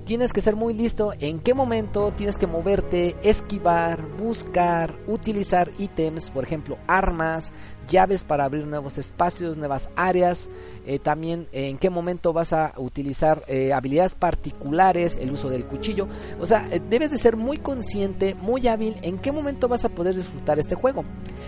tienes 0.05 0.33
que 0.33 0.41
ser 0.41 0.55
muy 0.55 0.75
listo 0.75 1.13
en 1.19 1.39
qué 1.39 1.55
momento 1.55 2.13
tienes 2.15 2.37
que 2.37 2.45
moverte, 2.45 3.15
esquivar, 3.23 4.05
buscar, 4.17 4.93
utilizar 5.07 5.71
ítems, 5.79 6.29
por 6.29 6.43
ejemplo, 6.43 6.77
armas, 6.85 7.51
llaves 7.87 8.23
para 8.23 8.45
abrir 8.45 8.67
nuevos 8.67 8.99
espacios, 8.99 9.57
nuevas 9.57 9.89
áreas, 9.95 10.47
eh, 10.85 10.99
también 10.99 11.47
en 11.51 11.79
qué 11.79 11.89
momento 11.89 12.33
vas 12.33 12.53
a 12.53 12.73
utilizar 12.77 13.43
habilidades 13.73 14.13
particulares, 14.13 15.17
el 15.17 15.31
uso 15.31 15.49
del 15.49 15.65
cuchillo, 15.65 16.07
o 16.39 16.45
sea, 16.45 16.67
debes 16.89 17.09
de 17.09 17.17
ser 17.17 17.35
muy 17.35 17.57
consciente, 17.57 18.35
muy 18.35 18.67
hábil 18.67 18.95
en 19.01 19.17
qué 19.17 19.31
momento 19.31 19.67
vas 19.67 19.85
a 19.85 19.89
poder 19.89 20.15
disfrutar 20.15 20.59
este 20.59 20.75
juego. 20.75 21.03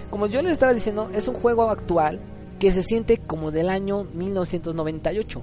Como 0.10 0.26
yo 0.26 0.42
les 0.42 0.52
estaba 0.52 0.74
diciendo, 0.74 1.12
es 1.14 1.28
un 1.28 1.36
juego 1.36 1.70
actual 1.70 2.20
que 2.60 2.72
se 2.72 2.84
siente 2.84 3.18
como 3.18 3.52
del 3.52 3.70
año 3.70 4.06
1998. 4.14 5.42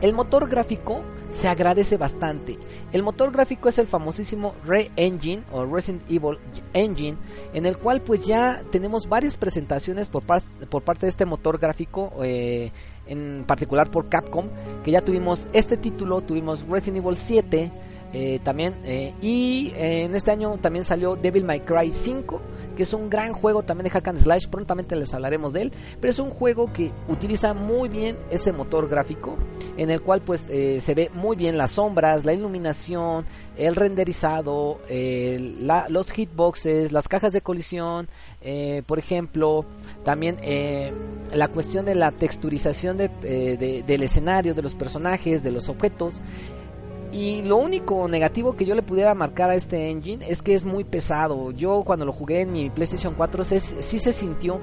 El 0.00 0.14
motor 0.14 0.48
gráfico 0.48 1.02
se 1.30 1.48
agradece 1.48 1.96
bastante. 1.96 2.58
El 2.92 3.02
motor 3.02 3.32
gráfico 3.32 3.68
es 3.68 3.78
el 3.78 3.86
famosísimo 3.86 4.54
Re 4.66 4.90
Engine 4.96 5.42
o 5.52 5.64
Resident 5.64 6.02
Evil 6.10 6.38
Engine, 6.74 7.16
en 7.54 7.66
el 7.66 7.78
cual 7.78 8.02
pues 8.02 8.26
ya 8.26 8.62
tenemos 8.70 9.08
varias 9.08 9.36
presentaciones 9.36 10.08
por, 10.08 10.24
parte 10.24 11.06
de 11.06 11.08
este 11.08 11.24
motor 11.24 11.58
gráfico, 11.58 12.12
eh, 12.22 12.70
en 13.06 13.44
particular 13.46 13.90
por 13.90 14.08
Capcom, 14.08 14.46
que 14.84 14.90
ya 14.90 15.02
tuvimos 15.02 15.46
este 15.52 15.76
título, 15.76 16.20
tuvimos 16.20 16.66
Resident 16.68 17.04
Evil 17.04 17.16
7, 17.16 17.70
eh, 18.12 18.40
también. 18.42 18.74
Eh, 18.84 19.14
y 19.22 19.72
eh, 19.76 20.04
en 20.04 20.14
este 20.14 20.30
año 20.30 20.58
también 20.58 20.84
salió 20.84 21.16
Devil 21.16 21.44
May 21.44 21.60
Cry 21.60 21.92
5, 21.92 22.42
que 22.76 22.82
es 22.82 22.92
un 22.92 23.08
gran 23.08 23.32
juego 23.32 23.62
también 23.62 23.84
de 23.84 23.90
Hack 23.90 24.08
and 24.08 24.18
Slash. 24.18 24.48
Prontamente 24.48 24.96
les 24.96 25.14
hablaremos 25.14 25.52
de 25.54 25.62
él. 25.62 25.72
Pero 26.00 26.10
es 26.10 26.18
un 26.18 26.30
juego 26.30 26.70
que 26.72 26.92
utiliza 27.08 27.54
muy 27.54 27.88
bien 27.88 28.18
ese 28.30 28.52
motor 28.52 28.88
gráfico, 28.88 29.36
en 29.76 29.90
el 29.90 30.02
cual 30.02 30.20
pues 30.20 30.42
se 30.42 30.94
ve 30.94 31.10
muy 31.14 31.36
bien 31.36 31.56
las 31.56 31.72
sombras, 31.72 32.24
la 32.24 32.34
iluminación, 32.34 33.24
el 33.56 33.76
renderizado, 33.76 34.80
los 34.88 36.12
hitboxes, 36.12 36.92
las 36.92 37.08
cajas 37.08 37.32
de 37.32 37.40
colisión, 37.40 38.08
por 38.86 38.98
ejemplo, 38.98 39.64
también 40.04 40.36
la 41.32 41.48
cuestión 41.48 41.84
de 41.84 41.94
la 41.94 42.10
texturización 42.12 42.96
del 42.96 44.02
escenario, 44.02 44.54
de 44.54 44.62
los 44.62 44.74
personajes, 44.74 45.42
de 45.42 45.50
los 45.50 45.68
objetos. 45.68 46.20
Y 47.12 47.42
lo 47.42 47.58
único 47.58 48.08
negativo 48.08 48.56
que 48.56 48.64
yo 48.64 48.74
le 48.74 48.80
pudiera 48.80 49.14
marcar 49.14 49.50
a 49.50 49.54
este 49.54 49.90
engine 49.90 50.24
es 50.26 50.40
que 50.40 50.54
es 50.54 50.64
muy 50.64 50.82
pesado. 50.82 51.50
Yo 51.50 51.82
cuando 51.84 52.06
lo 52.06 52.12
jugué 52.12 52.40
en 52.40 52.52
mi 52.52 52.70
PlayStation 52.70 53.12
4 53.14 53.44
sí 53.44 53.98
se 53.98 54.12
sintió 54.14 54.58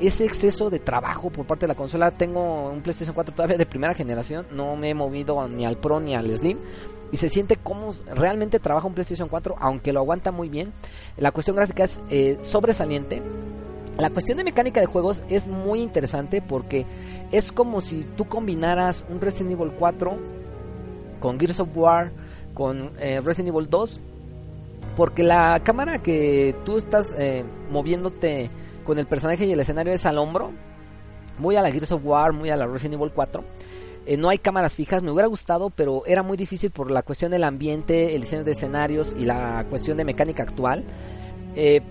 ese 0.00 0.26
exceso 0.26 0.68
de 0.68 0.78
trabajo 0.78 1.30
por 1.30 1.46
parte 1.46 1.62
de 1.62 1.68
la 1.68 1.74
consola. 1.74 2.10
Tengo 2.10 2.68
un 2.68 2.82
PlayStation 2.82 3.14
4 3.14 3.34
todavía 3.34 3.56
de 3.56 3.64
primera 3.64 3.94
generación, 3.94 4.46
no 4.50 4.76
me 4.76 4.90
he 4.90 4.94
movido 4.94 5.48
ni 5.48 5.64
al 5.64 5.78
Pro 5.78 5.98
ni 5.98 6.14
al 6.14 6.36
Slim. 6.36 6.58
Y 7.10 7.16
se 7.16 7.30
siente 7.30 7.56
como 7.56 7.94
realmente 8.14 8.58
trabaja 8.58 8.86
un 8.86 8.92
PlayStation 8.92 9.28
4, 9.28 9.56
aunque 9.58 9.92
lo 9.92 10.00
aguanta 10.00 10.30
muy 10.30 10.50
bien. 10.50 10.74
La 11.16 11.32
cuestión 11.32 11.56
gráfica 11.56 11.84
es 11.84 12.00
eh, 12.10 12.38
sobresaliente. 12.42 13.22
La 13.98 14.10
cuestión 14.10 14.36
de 14.36 14.44
mecánica 14.44 14.80
de 14.80 14.86
juegos 14.86 15.22
es 15.30 15.46
muy 15.46 15.80
interesante 15.80 16.42
porque 16.42 16.84
es 17.30 17.52
como 17.52 17.80
si 17.80 18.04
tú 18.16 18.26
combinaras 18.26 19.04
un 19.08 19.20
Resident 19.20 19.52
Evil 19.52 19.72
4 19.78 20.43
con 21.24 21.40
Gears 21.40 21.58
of 21.60 21.70
War, 21.74 22.12
con 22.52 22.90
eh, 22.98 23.18
Resident 23.24 23.48
Evil 23.48 23.70
2, 23.70 24.02
porque 24.94 25.22
la 25.22 25.58
cámara 25.64 26.02
que 26.02 26.54
tú 26.66 26.76
estás 26.76 27.14
eh, 27.16 27.46
moviéndote 27.70 28.50
con 28.84 28.98
el 28.98 29.06
personaje 29.06 29.46
y 29.46 29.52
el 29.52 29.58
escenario 29.58 29.94
es 29.94 30.04
al 30.04 30.18
hombro, 30.18 30.52
muy 31.38 31.56
a 31.56 31.62
la 31.62 31.70
Gears 31.70 31.92
of 31.92 32.02
War, 32.04 32.34
muy 32.34 32.50
a 32.50 32.56
la 32.56 32.66
Resident 32.66 33.00
Evil 33.00 33.10
4. 33.14 33.42
Eh, 34.04 34.18
no 34.18 34.28
hay 34.28 34.36
cámaras 34.36 34.74
fijas, 34.74 35.02
me 35.02 35.10
hubiera 35.10 35.26
gustado, 35.26 35.70
pero 35.70 36.02
era 36.04 36.22
muy 36.22 36.36
difícil 36.36 36.70
por 36.70 36.90
la 36.90 37.02
cuestión 37.02 37.30
del 37.30 37.44
ambiente, 37.44 38.14
el 38.14 38.20
diseño 38.20 38.44
de 38.44 38.50
escenarios 38.50 39.14
y 39.18 39.24
la 39.24 39.64
cuestión 39.70 39.96
de 39.96 40.04
mecánica 40.04 40.42
actual. 40.42 40.84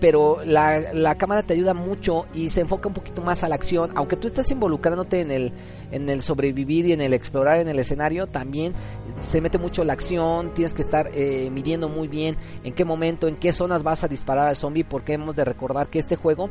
Pero 0.00 0.38
la, 0.44 0.92
la, 0.92 1.16
cámara 1.16 1.42
te 1.42 1.54
ayuda 1.54 1.72
mucho 1.72 2.26
y 2.34 2.50
se 2.50 2.60
enfoca 2.60 2.88
un 2.88 2.94
poquito 2.94 3.22
más 3.22 3.44
a 3.44 3.48
la 3.48 3.54
acción, 3.54 3.92
aunque 3.94 4.16
tú 4.16 4.26
estás 4.26 4.50
involucrándote 4.50 5.20
en 5.20 5.30
el, 5.30 5.52
en 5.90 6.10
el 6.10 6.22
sobrevivir 6.22 6.86
y 6.86 6.92
en 6.92 7.00
el 7.00 7.14
explorar 7.14 7.60
en 7.60 7.68
el 7.68 7.78
escenario 7.78 8.26
también 8.26 8.74
se 9.20 9.40
mete 9.40 9.58
mucho 9.58 9.84
la 9.84 9.92
acción, 9.92 10.52
tienes 10.54 10.74
que 10.74 10.82
estar 10.82 11.08
eh, 11.14 11.48
midiendo 11.50 11.88
muy 11.88 12.08
bien 12.08 12.36
en 12.62 12.72
qué 12.72 12.84
momento, 12.84 13.28
en 13.28 13.36
qué 13.36 13.52
zonas 13.52 13.82
vas 13.82 14.04
a 14.04 14.08
disparar 14.08 14.48
al 14.48 14.56
zombie, 14.56 14.84
porque 14.84 15.14
hemos 15.14 15.36
de 15.36 15.44
recordar 15.44 15.88
que 15.88 15.98
este 15.98 16.16
juego, 16.16 16.50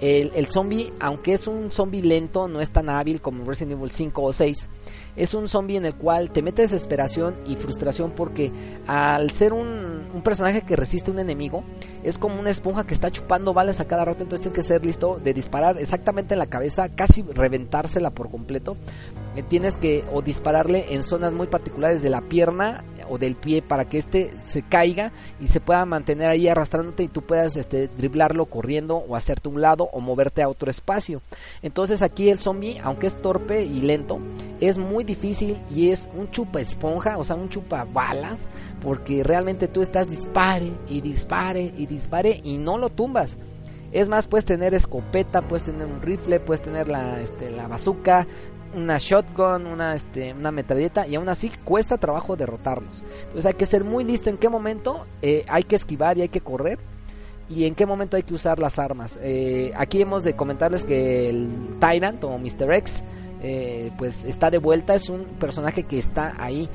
el, 0.00 0.32
el 0.34 0.46
zombie, 0.46 0.92
aunque 1.00 1.34
es 1.34 1.46
un 1.46 1.70
zombie 1.70 2.02
lento, 2.02 2.48
no 2.48 2.60
es 2.60 2.70
tan 2.70 2.88
hábil 2.88 3.20
como 3.20 3.44
Resident 3.44 3.78
Evil 3.78 3.90
5 3.90 4.22
o 4.22 4.32
6, 4.32 4.68
es 5.16 5.34
un 5.34 5.48
zombie 5.48 5.76
en 5.76 5.84
el 5.84 5.94
cual 5.94 6.30
te 6.30 6.42
mete 6.42 6.62
desesperación 6.62 7.36
y 7.46 7.56
frustración 7.56 8.12
porque 8.12 8.52
al 8.86 9.30
ser 9.30 9.52
un, 9.52 10.04
personaje 10.24 10.62
que 10.62 10.76
resiste 10.76 11.10
a 11.10 11.14
un 11.14 11.20
enemigo, 11.20 11.64
es 12.02 12.18
como 12.18 12.40
una 12.40 12.48
esponja 12.50 12.86
que 12.86 12.94
está 12.94 13.10
chupando 13.10 13.52
balas 13.52 13.80
a 13.80 13.84
cada 13.84 14.04
rato, 14.04 14.22
entonces 14.22 14.42
tienes 14.42 14.56
que 14.56 14.66
ser 14.66 14.84
listo 14.84 15.20
de 15.22 15.34
disparar 15.34 15.78
exactamente 15.78 16.34
en 16.34 16.38
la 16.38 16.46
cabeza, 16.46 16.88
casi 16.88 17.22
reventársela 17.22 18.10
por 18.10 18.30
completo. 18.30 18.76
Eh, 19.36 19.42
tienes 19.42 19.78
que 19.78 20.04
o 20.12 20.22
dispararle 20.22 20.94
en 20.94 21.02
zonas 21.02 21.34
muy 21.34 21.46
particulares 21.46 22.02
de 22.02 22.10
la 22.10 22.20
pierna 22.20 22.84
o 23.08 23.18
del 23.18 23.34
pie 23.34 23.62
para 23.62 23.88
que 23.88 23.98
este 23.98 24.32
se 24.44 24.62
caiga 24.62 25.12
y 25.40 25.48
se 25.48 25.60
pueda 25.60 25.84
mantener 25.84 26.30
ahí 26.30 26.46
arrastrándote 26.46 27.02
y 27.02 27.08
tú 27.08 27.22
puedas 27.22 27.56
este, 27.56 27.88
driblarlo 27.88 28.46
corriendo 28.46 28.96
o 28.96 29.16
hacerte 29.16 29.48
un 29.48 29.60
lado 29.60 29.88
o 29.92 30.00
moverte 30.00 30.42
a 30.42 30.48
otro 30.48 30.70
espacio. 30.70 31.20
Entonces 31.62 32.02
aquí 32.02 32.30
el 32.30 32.38
zombie, 32.38 32.78
aunque 32.82 33.08
es 33.08 33.20
torpe 33.20 33.64
y 33.64 33.80
lento, 33.80 34.20
es 34.60 34.78
muy 34.78 35.04
difícil 35.04 35.58
y 35.74 35.90
es 35.90 36.08
un 36.16 36.30
chupa 36.30 36.60
esponja, 36.60 37.18
o 37.18 37.24
sea, 37.24 37.36
un 37.36 37.48
chupa 37.48 37.84
balas, 37.84 38.48
porque 38.82 39.22
realmente 39.22 39.68
tú 39.68 39.82
estás 39.82 40.08
dispare 40.08 40.72
y 40.88 41.00
dispare 41.00 41.72
y 41.76 41.86
dispare 41.86 42.40
y 42.44 42.58
no 42.58 42.78
lo 42.78 42.88
tumbas. 42.88 43.36
Es 43.94 44.08
más, 44.08 44.26
puedes 44.26 44.44
tener 44.44 44.74
escopeta, 44.74 45.40
puedes 45.40 45.62
tener 45.62 45.86
un 45.86 46.02
rifle, 46.02 46.40
puedes 46.40 46.62
tener 46.62 46.88
la, 46.88 47.20
este, 47.20 47.52
la 47.52 47.68
bazooka, 47.68 48.26
una 48.74 48.98
shotgun, 48.98 49.66
una, 49.66 49.94
este, 49.94 50.32
una 50.32 50.50
metralleta 50.52 51.06
y 51.06 51.14
aún 51.14 51.28
así 51.28 51.50
cuesta 51.64 51.98
trabajo 51.98 52.36
derrotarlos. 52.36 53.02
Entonces 53.22 53.46
hay 53.46 53.54
que 53.54 53.66
ser 53.66 53.84
muy 53.84 54.04
listo 54.04 54.30
en 54.30 54.36
qué 54.36 54.48
momento 54.48 55.06
eh, 55.22 55.44
hay 55.48 55.62
que 55.64 55.76
esquivar 55.76 56.18
y 56.18 56.22
hay 56.22 56.28
que 56.28 56.40
correr 56.40 56.78
y 57.48 57.66
en 57.66 57.74
qué 57.74 57.86
momento 57.86 58.16
hay 58.16 58.22
que 58.22 58.34
usar 58.34 58.58
las 58.58 58.78
armas. 58.78 59.18
Eh, 59.22 59.72
aquí 59.76 60.00
hemos 60.00 60.24
de 60.24 60.34
comentarles 60.34 60.84
que 60.84 61.28
el 61.30 61.48
Tyrant 61.80 62.22
o 62.24 62.38
Mr. 62.38 62.72
X 62.74 63.04
eh, 63.42 63.90
pues 63.98 64.24
está 64.24 64.50
de 64.50 64.58
vuelta, 64.58 64.94
es 64.94 65.10
un 65.10 65.24
personaje 65.38 65.82
que 65.82 65.98
está 65.98 66.34
ahí 66.38 66.68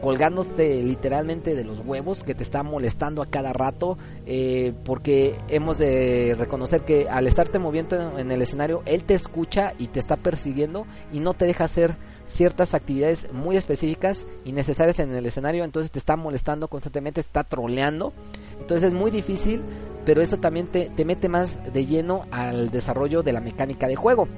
colgándote 0.00 0.82
literalmente 0.82 1.54
de 1.54 1.64
los 1.64 1.80
huevos, 1.80 2.22
que 2.22 2.34
te 2.34 2.42
está 2.42 2.62
molestando 2.62 3.22
a 3.22 3.26
cada 3.26 3.52
rato, 3.52 3.98
eh, 4.26 4.72
porque 4.84 5.36
hemos 5.48 5.78
de 5.78 6.34
reconocer 6.38 6.82
que 6.82 7.08
al 7.08 7.26
estarte 7.26 7.58
moviendo 7.58 8.18
en 8.18 8.30
el 8.30 8.42
escenario, 8.42 8.82
él 8.86 9.04
te 9.04 9.14
escucha 9.14 9.72
y 9.78 9.88
te 9.88 10.00
está 10.00 10.16
persiguiendo 10.16 10.86
y 11.12 11.20
no 11.20 11.34
te 11.34 11.44
deja 11.44 11.64
hacer 11.64 11.96
ciertas 12.26 12.74
actividades 12.74 13.32
muy 13.32 13.56
específicas 13.56 14.26
y 14.44 14.52
necesarias 14.52 14.98
en 14.98 15.14
el 15.14 15.26
escenario, 15.26 15.64
entonces 15.64 15.92
te 15.92 15.98
está 15.98 16.16
molestando 16.16 16.68
constantemente, 16.68 17.22
te 17.22 17.26
está 17.26 17.44
troleando, 17.44 18.12
entonces 18.60 18.88
es 18.88 18.94
muy 18.94 19.10
difícil, 19.10 19.62
pero 20.04 20.22
eso 20.22 20.36
también 20.38 20.66
te, 20.66 20.90
te 20.90 21.04
mete 21.04 21.28
más 21.28 21.60
de 21.72 21.86
lleno 21.86 22.26
al 22.30 22.70
desarrollo 22.70 23.22
de 23.22 23.32
la 23.32 23.40
mecánica 23.40 23.88
de 23.88 23.96
juego. 23.96 24.28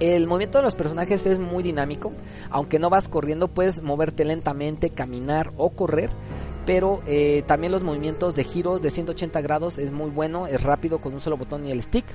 El 0.00 0.26
movimiento 0.26 0.56
de 0.56 0.64
los 0.64 0.74
personajes 0.74 1.26
es 1.26 1.38
muy 1.38 1.62
dinámico, 1.62 2.12
aunque 2.48 2.78
no 2.78 2.88
vas 2.88 3.10
corriendo, 3.10 3.48
puedes 3.48 3.82
moverte 3.82 4.24
lentamente, 4.24 4.88
caminar 4.88 5.52
o 5.58 5.70
correr. 5.70 6.08
Pero 6.64 7.02
eh, 7.06 7.42
también 7.46 7.70
los 7.70 7.82
movimientos 7.82 8.34
de 8.34 8.44
giros 8.44 8.80
de 8.80 8.88
180 8.88 9.40
grados 9.42 9.76
es 9.78 9.92
muy 9.92 10.10
bueno, 10.10 10.46
es 10.46 10.62
rápido 10.62 11.00
con 11.00 11.12
un 11.12 11.20
solo 11.20 11.36
botón 11.36 11.66
y 11.66 11.70
el 11.70 11.82
stick. 11.82 12.06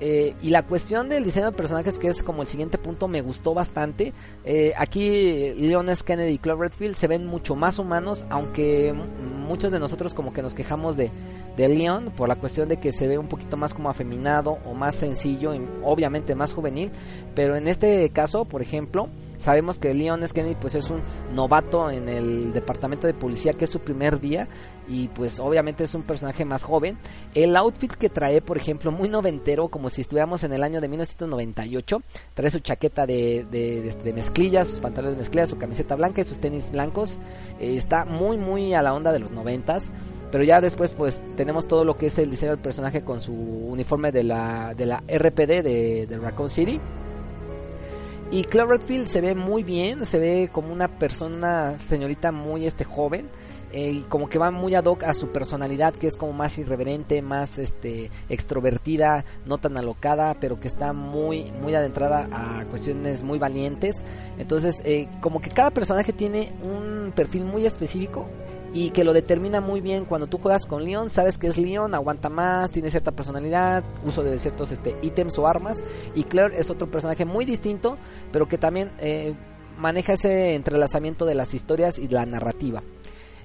Eh, 0.00 0.34
y 0.40 0.48
la 0.48 0.64
cuestión 0.64 1.08
del 1.08 1.24
diseño 1.24 1.46
de 1.46 1.52
personajes, 1.52 1.98
que 1.98 2.08
es 2.08 2.22
como 2.22 2.42
el 2.42 2.48
siguiente 2.48 2.78
punto, 2.78 3.06
me 3.06 3.20
gustó 3.20 3.52
bastante. 3.52 4.14
Eh, 4.44 4.72
aquí 4.76 5.52
Leon 5.54 5.90
S. 5.90 6.02
Kennedy 6.04 6.32
y 6.32 6.38
Cloverfield 6.38 6.94
se 6.94 7.06
ven 7.06 7.26
mucho 7.26 7.54
más 7.54 7.78
humanos, 7.78 8.24
aunque 8.30 8.94
muchos 9.46 9.70
de 9.70 9.78
nosotros 9.78 10.14
como 10.14 10.32
que 10.32 10.42
nos 10.42 10.54
quejamos 10.54 10.96
de, 10.96 11.10
de 11.56 11.68
Leon 11.68 12.12
por 12.16 12.28
la 12.28 12.36
cuestión 12.36 12.68
de 12.68 12.78
que 12.78 12.92
se 12.92 13.06
ve 13.06 13.18
un 13.18 13.28
poquito 13.28 13.58
más 13.58 13.74
como 13.74 13.90
afeminado 13.90 14.58
o 14.64 14.72
más 14.72 14.94
sencillo 14.94 15.54
y 15.54 15.60
obviamente 15.82 16.34
más 16.34 16.54
juvenil. 16.54 16.90
Pero 17.34 17.56
en 17.56 17.68
este 17.68 18.08
caso, 18.10 18.46
por 18.46 18.62
ejemplo, 18.62 19.10
Sabemos 19.40 19.78
que 19.78 19.94
Leon 19.94 20.22
S. 20.22 20.34
Kennedy 20.34 20.54
pues 20.60 20.74
es 20.74 20.90
un 20.90 21.00
novato 21.34 21.90
en 21.90 22.10
el 22.10 22.52
departamento 22.52 23.06
de 23.06 23.14
policía 23.14 23.54
que 23.54 23.64
es 23.64 23.70
su 23.70 23.80
primer 23.80 24.20
día 24.20 24.48
y 24.90 25.06
pues 25.06 25.38
obviamente 25.38 25.84
es 25.84 25.94
un 25.94 26.02
personaje 26.02 26.44
más 26.44 26.64
joven. 26.64 26.98
El 27.32 27.56
outfit 27.56 27.92
que 27.92 28.08
trae, 28.08 28.42
por 28.42 28.56
ejemplo, 28.56 28.90
muy 28.90 29.08
noventero, 29.08 29.68
como 29.68 29.88
si 29.88 30.00
estuviéramos 30.00 30.42
en 30.42 30.52
el 30.52 30.64
año 30.64 30.80
de 30.80 30.88
1998. 30.88 32.02
Trae 32.34 32.50
su 32.50 32.58
chaqueta 32.58 33.06
de, 33.06 33.46
de, 33.48 34.12
mezclillas, 34.12 34.66
sus 34.66 34.80
pantalones 34.80 35.14
de 35.14 35.18
mezclillas, 35.18 35.48
su 35.48 35.58
camiseta 35.58 35.94
blanca 35.94 36.22
y 36.22 36.24
sus 36.24 36.40
tenis 36.40 36.70
blancos. 36.72 37.20
Eh, 37.60 37.76
está 37.76 38.04
muy 38.04 38.36
muy 38.36 38.74
a 38.74 38.82
la 38.82 38.92
onda 38.92 39.12
de 39.12 39.20
los 39.20 39.30
noventas. 39.30 39.92
Pero 40.32 40.42
ya 40.42 40.60
después 40.60 40.92
pues 40.92 41.20
tenemos 41.36 41.68
todo 41.68 41.84
lo 41.84 41.96
que 41.96 42.06
es 42.06 42.18
el 42.18 42.28
diseño 42.28 42.52
del 42.52 42.60
personaje 42.60 43.02
con 43.04 43.20
su 43.20 43.32
uniforme 43.32 44.10
de 44.10 44.24
la, 44.24 44.74
de 44.74 44.86
la 44.86 45.04
RPD 45.06 45.62
de, 45.62 46.06
de 46.08 46.18
Raccoon 46.18 46.50
City 46.50 46.80
y 48.32 48.44
Cloverfield 48.44 49.06
se 49.06 49.20
ve 49.20 49.34
muy 49.34 49.64
bien, 49.64 50.06
se 50.06 50.20
ve 50.20 50.50
como 50.52 50.72
una 50.72 50.86
persona, 50.86 51.76
señorita 51.78 52.30
muy 52.30 52.64
este 52.64 52.84
joven, 52.84 53.28
eh, 53.72 54.04
como 54.08 54.28
que 54.28 54.38
va 54.38 54.50
muy 54.50 54.74
ad 54.74 54.84
hoc 54.84 55.04
a 55.04 55.14
su 55.14 55.28
personalidad, 55.28 55.94
que 55.94 56.06
es 56.06 56.16
como 56.16 56.32
más 56.32 56.58
irreverente, 56.58 57.22
más 57.22 57.58
este 57.58 58.10
extrovertida, 58.28 59.24
no 59.46 59.58
tan 59.58 59.76
alocada, 59.76 60.36
pero 60.40 60.58
que 60.58 60.68
está 60.68 60.92
muy, 60.92 61.52
muy 61.62 61.74
adentrada 61.74 62.28
a 62.32 62.64
cuestiones 62.66 63.22
muy 63.22 63.38
valientes. 63.38 64.04
Entonces, 64.38 64.82
eh, 64.84 65.08
como 65.20 65.40
que 65.40 65.50
cada 65.50 65.70
personaje 65.70 66.12
tiene 66.12 66.52
un 66.62 67.12
perfil 67.14 67.44
muy 67.44 67.66
específico 67.66 68.26
y 68.72 68.90
que 68.90 69.04
lo 69.04 69.12
determina 69.12 69.60
muy 69.60 69.80
bien 69.80 70.04
cuando 70.04 70.26
tú 70.26 70.38
juegas 70.38 70.66
con 70.66 70.84
Leon, 70.84 71.10
sabes 71.10 71.38
que 71.38 71.48
es 71.48 71.58
Leon, 71.58 71.94
aguanta 71.94 72.28
más, 72.28 72.70
tiene 72.70 72.90
cierta 72.90 73.12
personalidad, 73.12 73.82
uso 74.04 74.22
de 74.22 74.38
ciertos 74.38 74.70
este, 74.70 74.96
ítems 75.02 75.38
o 75.38 75.46
armas, 75.46 75.82
y 76.14 76.24
Claire 76.24 76.58
es 76.58 76.70
otro 76.70 76.90
personaje 76.90 77.24
muy 77.24 77.44
distinto, 77.44 77.96
pero 78.32 78.48
que 78.48 78.58
también 78.58 78.90
eh, 79.00 79.34
maneja 79.78 80.12
ese 80.12 80.54
entrelazamiento 80.54 81.24
de 81.24 81.34
las 81.34 81.54
historias 81.54 81.98
y 81.98 82.08
la 82.08 82.26
narrativa. 82.26 82.82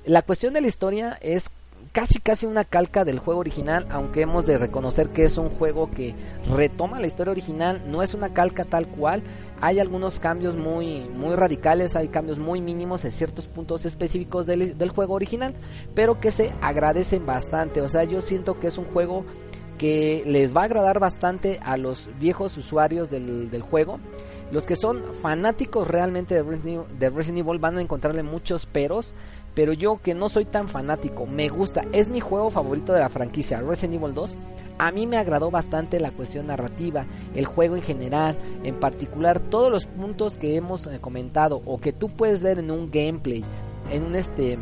La 0.06 0.22
cuestión 0.22 0.54
de 0.54 0.62
la 0.62 0.68
historia 0.68 1.18
es 1.22 1.50
casi 1.92 2.20
casi 2.20 2.46
una 2.46 2.64
calca 2.64 3.06
del 3.06 3.18
juego 3.18 3.40
original, 3.40 3.88
aunque 3.90 4.22
hemos 4.22 4.46
de 4.46 4.60
reconocer 4.60 5.10
que 5.10 5.24
es 5.24 5.40
un 5.40 5.50
juego 5.50 5.90
que 5.90 6.14
retoma 6.54 7.00
la 7.00 7.08
historia 7.08 7.32
original, 7.32 7.82
no 7.88 8.04
es 8.04 8.14
una 8.14 8.32
calca 8.32 8.66
tal 8.66 8.88
cual, 8.88 9.24
hay 9.62 9.80
algunos 9.80 10.20
cambios 10.20 10.56
muy, 10.56 11.10
muy 11.10 11.34
radicales, 11.34 11.96
hay 11.96 12.10
cambios 12.10 12.38
muy 12.38 12.62
mínimos 12.62 13.04
en 13.04 13.12
ciertos 13.12 13.48
puntos 13.48 13.86
específicos 13.88 14.46
del, 14.46 14.90
juego 14.90 15.16
original, 15.16 15.56
pero 15.96 16.20
que 16.20 16.30
se 16.30 16.52
agradecen 16.62 17.26
bastante, 17.26 17.82
o 17.82 17.88
sea, 17.88 18.04
yo 18.04 18.22
siento 18.22 18.60
que 18.60 18.68
es 18.68 18.78
un 18.78 18.86
juego 18.86 19.26
que 19.80 20.24
les 20.28 20.56
va 20.56 20.62
a 20.62 20.66
agradar 20.66 21.00
bastante 21.00 21.60
a 21.64 21.78
los 21.78 22.10
viejos 22.20 22.58
usuarios 22.58 23.10
del, 23.10 23.50
del 23.50 23.62
juego. 23.62 24.00
Los 24.52 24.66
que 24.66 24.76
son 24.76 25.04
fanáticos 25.22 25.88
realmente 25.88 26.36
de 26.36 27.10
Resident 27.10 27.40
Evil 27.40 27.60
van 27.60 27.78
a 27.78 27.82
encontrarle 27.82 28.22
muchos 28.22 28.66
peros, 28.66 29.14
pero 29.56 29.74
yo 29.74 30.00
que 30.02 30.14
no 30.14 30.30
soy 30.30 30.46
tan 30.46 30.68
fanático, 30.68 31.26
me 31.26 31.48
gusta, 31.50 31.86
es 31.94 32.10
mi 32.10 32.20
juego 32.20 32.52
favorito 32.52 32.94
de 32.94 33.00
la 33.00 33.10
franquicia, 33.10 33.62
Resident 33.62 33.96
Evil 33.96 34.14
2. 34.14 34.36
A 34.78 34.92
mí 34.92 35.08
me 35.08 35.18
agradó 35.18 35.50
bastante 35.50 36.02
la 36.02 36.12
cuestión 36.12 36.48
narrativa, 36.48 37.06
el 37.34 37.46
juego 37.46 37.78
en 37.78 37.82
general, 37.82 38.38
en 38.64 38.76
particular 38.76 39.40
todos 39.40 39.72
los 39.72 39.86
puntos 39.86 40.38
que 40.38 40.58
hemos 40.58 40.86
eh, 40.88 41.00
comentado 41.00 41.62
o 41.66 41.80
que 41.80 41.94
tú 41.94 42.10
puedes 42.10 42.44
ver 42.44 42.60
en 42.60 42.70
un 42.70 42.92
gameplay, 42.92 43.46
en 43.90 44.04
un 44.04 44.16
este 44.16 44.60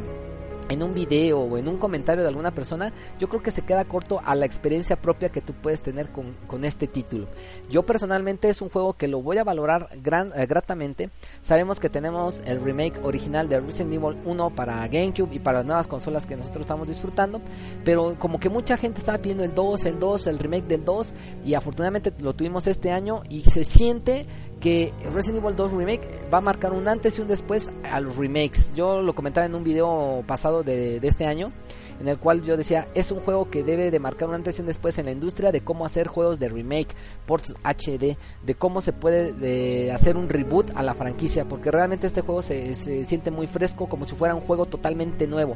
en 0.73 0.83
un 0.83 0.93
video 0.93 1.39
o 1.39 1.57
en 1.57 1.67
un 1.67 1.77
comentario 1.77 2.23
de 2.23 2.29
alguna 2.29 2.51
persona, 2.51 2.91
yo 3.19 3.29
creo 3.29 3.41
que 3.41 3.51
se 3.51 3.61
queda 3.61 3.85
corto 3.85 4.21
a 4.25 4.35
la 4.35 4.45
experiencia 4.45 4.95
propia 4.95 5.29
que 5.29 5.41
tú 5.41 5.53
puedes 5.53 5.81
tener 5.81 6.09
con, 6.11 6.35
con 6.47 6.65
este 6.65 6.87
título. 6.87 7.27
Yo 7.69 7.83
personalmente 7.83 8.49
es 8.49 8.61
un 8.61 8.69
juego 8.69 8.93
que 8.93 9.07
lo 9.07 9.21
voy 9.21 9.37
a 9.37 9.43
valorar 9.43 9.89
gran, 10.01 10.31
eh, 10.35 10.45
gratamente. 10.45 11.09
Sabemos 11.41 11.79
que 11.79 11.89
tenemos 11.89 12.41
el 12.45 12.61
remake 12.61 12.99
original 13.03 13.47
de 13.47 13.59
Resident 13.59 13.93
Evil 13.93 14.17
1 14.25 14.55
para 14.55 14.87
GameCube 14.87 15.33
y 15.33 15.39
para 15.39 15.59
las 15.59 15.67
nuevas 15.67 15.87
consolas 15.87 16.25
que 16.25 16.35
nosotros 16.35 16.61
estamos 16.61 16.87
disfrutando, 16.87 17.41
pero 17.85 18.15
como 18.19 18.39
que 18.39 18.49
mucha 18.49 18.77
gente 18.77 18.99
estaba 18.99 19.19
pidiendo 19.19 19.43
el 19.43 19.53
2, 19.53 19.85
el 19.85 19.99
2, 19.99 20.27
el 20.27 20.39
remake 20.39 20.67
del 20.67 20.83
2 20.83 21.13
y 21.45 21.53
afortunadamente 21.53 22.11
lo 22.19 22.33
tuvimos 22.33 22.67
este 22.67 22.91
año 22.91 23.23
y 23.29 23.41
se 23.41 23.63
siente 23.63 24.25
que 24.63 24.93
Resident 25.13 25.43
Evil 25.43 25.57
2 25.57 25.73
Remake 25.73 26.07
va 26.33 26.37
a 26.37 26.41
marcar 26.41 26.71
un 26.71 26.87
antes 26.87 27.19
y 27.19 27.21
un 27.21 27.27
después 27.27 27.69
a 27.91 27.99
los 27.99 28.15
remakes. 28.15 28.71
Yo 28.73 29.01
lo 29.01 29.13
comentaba 29.13 29.45
en 29.45 29.55
un 29.55 29.63
video 29.65 30.23
pasado 30.25 30.63
de, 30.63 31.01
este 31.03 31.25
año 31.25 31.51
en 31.99 32.07
el 32.07 32.17
cual 32.17 32.43
yo 32.43 32.55
decía, 32.55 32.87
es 32.95 33.11
un 33.11 33.19
juego 33.19 33.49
que 33.49 33.63
debe 33.63 33.91
de 33.91 33.99
marcar 33.99 34.29
una 34.29 34.37
antes 34.37 34.57
y 34.57 34.61
un 34.61 34.67
después 34.67 34.97
en 34.97 35.05
la 35.05 35.11
industria 35.11 35.51
de 35.51 35.61
cómo 35.61 35.85
hacer 35.85 36.07
juegos 36.07 36.39
de 36.39 36.47
remake, 36.47 36.95
ports 37.25 37.53
HD, 37.63 38.17
de 38.43 38.55
cómo 38.55 38.79
se 38.79 38.93
puede 38.93 39.33
de 39.33 39.91
hacer 39.91 40.15
un 40.15 40.29
reboot 40.29 40.71
a 40.75 40.81
la 40.81 40.93
franquicia, 40.93 41.45
porque 41.45 41.69
realmente 41.69 42.07
este 42.07 42.21
juego 42.21 42.41
se, 42.41 42.73
siente 43.03 43.31
muy 43.31 43.47
fresco, 43.47 43.87
como 43.87 44.05
si 44.05 44.15
fuera 44.15 44.33
un 44.33 44.41
juego 44.41 44.65
totalmente 44.65 45.27
nuevo. 45.27 45.55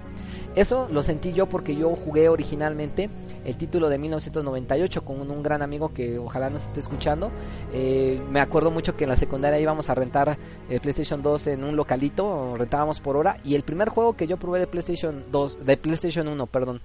Eso 0.58 0.88
lo 0.92 1.04
sentí 1.04 1.34
yo 1.34 1.46
porque 1.46 1.76
yo 1.76 1.96
jugué 1.96 2.30
originalmente 2.30 3.12
el 3.46 3.56
título 3.58 3.90
de 3.90 4.00
1998 4.00 5.06
con 5.06 5.30
un, 5.30 5.44
gran 5.44 5.62
amigo 5.62 5.94
que 5.94 6.18
ojalá 6.18 6.50
nos 6.50 6.64
esté 6.64 6.80
escuchando. 6.80 7.30
Eh, 7.74 8.20
me 8.32 8.40
acuerdo 8.40 8.72
mucho 8.72 8.98
que 8.98 9.04
en 9.04 9.12
la 9.12 9.16
secundaria 9.16 9.60
íbamos 9.60 9.92
a 9.92 9.94
rentar 9.94 10.36
el 10.68 10.82
PlayStation 10.82 11.22
2 11.22 11.46
en 11.46 11.64
un 11.64 11.76
localito, 11.76 12.56
rentábamos 12.58 13.00
por 13.02 13.18
hora 13.18 13.38
y 13.44 13.54
el 13.54 13.62
primer 13.62 13.90
juego 13.90 14.14
que 14.14 14.26
yo 14.26 14.38
probé 14.38 14.58
de 14.58 14.66
PlayStation 14.66 15.26
2, 15.32 15.64
de 15.64 15.78
PlayStation 15.78 16.28
1, 16.28 16.48
perdón, 16.48 16.82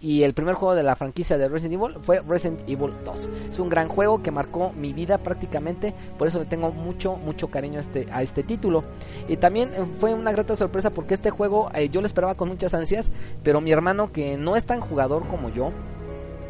y 0.00 0.22
el 0.22 0.34
primer 0.34 0.54
juego 0.54 0.74
de 0.74 0.82
la 0.82 0.96
franquicia 0.96 1.38
de 1.38 1.48
Resident 1.48 1.82
Evil 1.82 1.96
fue 2.00 2.20
Resident 2.20 2.60
Evil 2.68 2.92
2. 3.04 3.30
Es 3.50 3.58
un 3.58 3.68
gran 3.68 3.88
juego 3.88 4.22
que 4.22 4.30
marcó 4.30 4.72
mi 4.72 4.92
vida 4.92 5.18
prácticamente, 5.18 5.94
por 6.16 6.28
eso 6.28 6.38
le 6.38 6.46
tengo 6.46 6.70
mucho, 6.70 7.16
mucho 7.16 7.48
cariño 7.48 7.78
a 7.78 7.80
este, 7.80 8.06
a 8.12 8.22
este 8.22 8.42
título. 8.42 8.84
Y 9.28 9.36
también 9.36 9.70
eh, 9.74 9.84
fue 9.98 10.14
una 10.14 10.32
grata 10.32 10.56
sorpresa 10.56 10.90
porque 10.90 11.14
este 11.14 11.30
juego 11.30 11.70
eh, 11.74 11.88
yo 11.88 12.00
lo 12.00 12.06
esperaba 12.06 12.34
con 12.36 12.48
muchas 12.48 12.74
ansias, 12.74 13.10
pero 13.42 13.60
mi 13.60 13.72
hermano 13.72 14.12
que 14.12 14.36
no 14.36 14.56
es 14.56 14.66
tan 14.66 14.80
jugador 14.80 15.26
como 15.26 15.48
yo, 15.48 15.72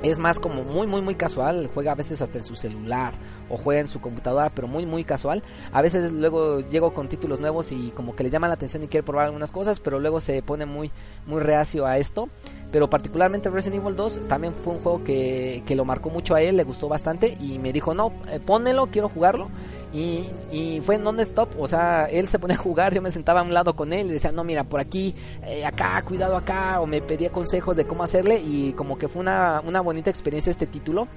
es 0.03 0.19
más 0.19 0.39
como 0.39 0.63
muy 0.65 0.87
muy 0.87 1.01
muy 1.03 1.15
casual, 1.15 1.69
juega 1.73 1.93
a 1.93 1.95
veces 1.95 2.23
hasta 2.23 2.39
en 2.39 2.45
su 2.45 2.55
celular 2.55 3.15
o 3.49 3.57
juega 3.57 3.81
en 3.81 3.89
su 3.89 4.01
computadora, 4.01 4.51
pero 4.51 4.69
muy 4.69 4.87
muy 4.87 5.05
casual. 5.05 5.43
A 5.73 5.83
veces 5.83 6.13
luego 6.13 6.61
llego 6.61 6.93
con 6.93 7.09
títulos 7.09 7.41
nuevos 7.41 7.73
y 7.73 7.91
como 7.91 8.15
que 8.15 8.23
le 8.23 8.31
llama 8.31 8.49
la 8.49 8.55
atención 8.55 8.83
y 8.83 8.89
quiere 8.89 9.05
probar 9.05 9.27
algunas 9.27 9.53
cosas, 9.53 9.81
pero 9.81 9.99
luego 9.99 10.21
se 10.21 10.43
pone 10.43 10.67
muy 10.67 10.91
muy 11.27 11.41
reacio 11.41 11.87
a 11.87 11.99
esto. 11.99 12.29
Pero 12.71 12.91
particularmente 12.91 13.49
Resident 13.49 13.83
Evil 13.83 13.97
2 13.97 14.29
también 14.29 14.53
fue 14.53 14.75
un 14.75 14.81
juego 14.81 15.03
que, 15.03 15.63
que 15.67 15.75
lo 15.75 15.87
marcó 15.87 16.11
mucho 16.11 16.35
a 16.35 16.43
él, 16.43 16.59
le 16.59 16.65
gustó 16.65 16.87
bastante 16.87 17.37
y 17.41 17.59
me 17.59 17.73
dijo, 17.73 17.95
no, 17.95 18.13
eh, 18.31 18.41
pónelo, 18.41 18.89
quiero 18.89 19.09
jugarlo. 19.09 19.49
Y, 19.93 20.27
y, 20.53 20.83
fue 20.83 20.99
non-stop, 20.99 21.59
o 21.59 21.67
sea, 21.67 22.05
él 22.11 22.29
se 22.29 22.39
ponía 22.39 22.57
a 22.57 22.61
jugar, 22.61 22.93
yo 22.93 23.01
me 23.01 23.11
sentaba 23.11 23.41
a 23.41 23.43
un 23.43 23.55
lado 23.55 23.75
con 23.75 23.95
él 23.95 24.09
y 24.09 24.11
decía, 24.11 24.33
no, 24.33 24.45
mira, 24.45 24.65
por 24.65 24.81
aquí, 24.81 25.15
eh, 25.47 25.65
acá, 25.65 26.03
cuidado 26.03 26.37
acá, 26.37 26.81
o 26.81 26.87
me 26.87 27.01
pedía 27.01 27.33
consejos 27.33 27.75
de 27.75 27.87
cómo 27.87 28.03
hacerle 28.03 28.39
y 28.39 28.75
como 28.75 28.99
que 28.99 29.09
fue 29.09 29.23
una, 29.23 29.63
una 29.65 29.81
bonita 29.81 30.11
experiencia 30.11 30.51
este 30.51 30.67
título. 30.67 31.09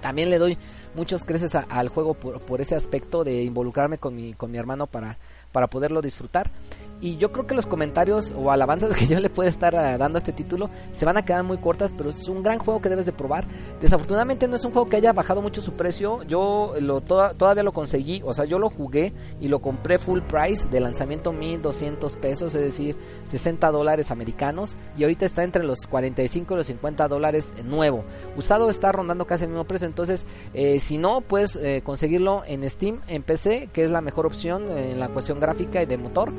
También 0.00 0.30
le 0.30 0.38
doy 0.38 0.56
muchos 0.94 1.24
creces 1.24 1.54
al 1.54 1.88
juego 1.90 2.14
por, 2.14 2.40
por, 2.40 2.62
ese 2.62 2.74
aspecto 2.74 3.22
de 3.22 3.42
involucrarme 3.42 3.98
con 3.98 4.14
mi, 4.14 4.32
con 4.32 4.50
mi 4.50 4.56
hermano 4.56 4.86
para, 4.86 5.18
para 5.52 5.66
poderlo 5.68 6.00
disfrutar. 6.00 6.50
Y 7.00 7.16
yo 7.16 7.32
creo 7.32 7.46
que 7.46 7.54
los 7.54 7.66
comentarios 7.66 8.32
o 8.36 8.50
alabanzas 8.50 8.94
que 8.96 9.06
yo 9.06 9.18
le 9.20 9.30
puedo 9.30 9.48
estar 9.48 9.74
eh, 9.74 9.96
dando 9.98 10.16
a 10.16 10.20
este 10.20 10.32
título 10.32 10.70
se 10.92 11.06
van 11.06 11.16
a 11.16 11.24
quedar 11.24 11.42
muy 11.44 11.58
cortas, 11.58 11.92
pero 11.96 12.10
es 12.10 12.28
un 12.28 12.42
gran 12.42 12.58
juego 12.58 12.80
que 12.80 12.88
debes 12.88 13.06
de 13.06 13.12
probar. 13.12 13.46
Desafortunadamente 13.80 14.48
no 14.48 14.56
es 14.56 14.64
un 14.64 14.72
juego 14.72 14.88
que 14.88 14.96
haya 14.96 15.12
bajado 15.12 15.40
mucho 15.40 15.60
su 15.60 15.72
precio. 15.72 16.22
Yo 16.24 16.74
lo 16.80 17.00
todavía 17.00 17.62
lo 17.62 17.72
conseguí, 17.72 18.22
o 18.24 18.34
sea, 18.34 18.44
yo 18.44 18.58
lo 18.58 18.68
jugué 18.70 19.12
y 19.40 19.48
lo 19.48 19.60
compré 19.60 19.98
full 19.98 20.20
price 20.20 20.68
de 20.68 20.80
lanzamiento 20.80 21.32
1200 21.32 22.16
pesos, 22.16 22.54
es 22.54 22.62
decir, 22.62 22.96
60 23.24 23.70
dólares 23.70 24.10
americanos. 24.10 24.76
Y 24.96 25.04
ahorita 25.04 25.24
está 25.24 25.42
entre 25.42 25.64
los 25.64 25.86
45 25.86 26.54
y 26.54 26.56
los 26.56 26.66
50 26.66 27.08
dólares 27.08 27.54
nuevo. 27.64 28.04
Usado 28.36 28.68
está 28.68 28.92
rondando 28.92 29.26
casi 29.26 29.44
el 29.44 29.50
mismo 29.50 29.64
precio, 29.64 29.86
entonces 29.86 30.26
eh, 30.52 30.78
si 30.80 30.98
no, 30.98 31.20
puedes 31.22 31.56
eh, 31.56 31.82
conseguirlo 31.84 32.42
en 32.46 32.68
Steam, 32.68 33.00
en 33.08 33.22
PC, 33.22 33.70
que 33.72 33.84
es 33.84 33.90
la 33.90 34.00
mejor 34.00 34.26
opción 34.26 34.70
en 34.70 35.00
la 35.00 35.08
cuestión 35.08 35.40
gráfica 35.40 35.82
y 35.82 35.86
de 35.86 35.96
motor 35.96 36.32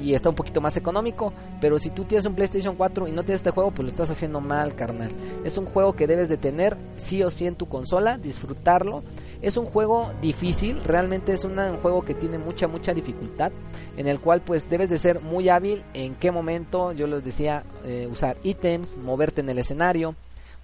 y 0.00 0.14
está 0.14 0.28
un 0.28 0.34
poquito 0.34 0.60
más 0.60 0.76
económico. 0.76 1.32
Pero 1.60 1.78
si 1.78 1.90
tú 1.90 2.04
tienes 2.04 2.26
un 2.26 2.34
PlayStation 2.34 2.76
4 2.76 3.08
y 3.08 3.12
no 3.12 3.22
tienes 3.22 3.40
este 3.40 3.50
juego, 3.50 3.70
pues 3.70 3.84
lo 3.84 3.90
estás 3.90 4.10
haciendo 4.10 4.40
mal, 4.40 4.74
carnal. 4.74 5.12
Es 5.44 5.58
un 5.58 5.66
juego 5.66 5.94
que 5.94 6.06
debes 6.06 6.28
de 6.28 6.36
tener 6.36 6.76
sí 6.96 7.22
o 7.22 7.30
sí 7.30 7.46
en 7.46 7.56
tu 7.56 7.68
consola, 7.68 8.18
disfrutarlo. 8.18 9.02
Es 9.42 9.56
un 9.56 9.66
juego 9.66 10.12
difícil, 10.20 10.82
realmente 10.84 11.32
es 11.32 11.44
un 11.44 11.56
juego 11.76 12.04
que 12.04 12.14
tiene 12.14 12.38
mucha, 12.38 12.68
mucha 12.68 12.94
dificultad. 12.94 13.52
En 13.96 14.06
el 14.08 14.20
cual 14.20 14.40
pues 14.40 14.68
debes 14.68 14.90
de 14.90 14.98
ser 14.98 15.20
muy 15.20 15.48
hábil 15.48 15.84
en 15.94 16.14
qué 16.16 16.30
momento, 16.30 16.92
yo 16.92 17.06
les 17.06 17.24
decía, 17.24 17.64
eh, 17.84 18.08
usar 18.10 18.36
ítems, 18.42 18.96
moverte 18.96 19.40
en 19.40 19.48
el 19.50 19.58
escenario 19.58 20.14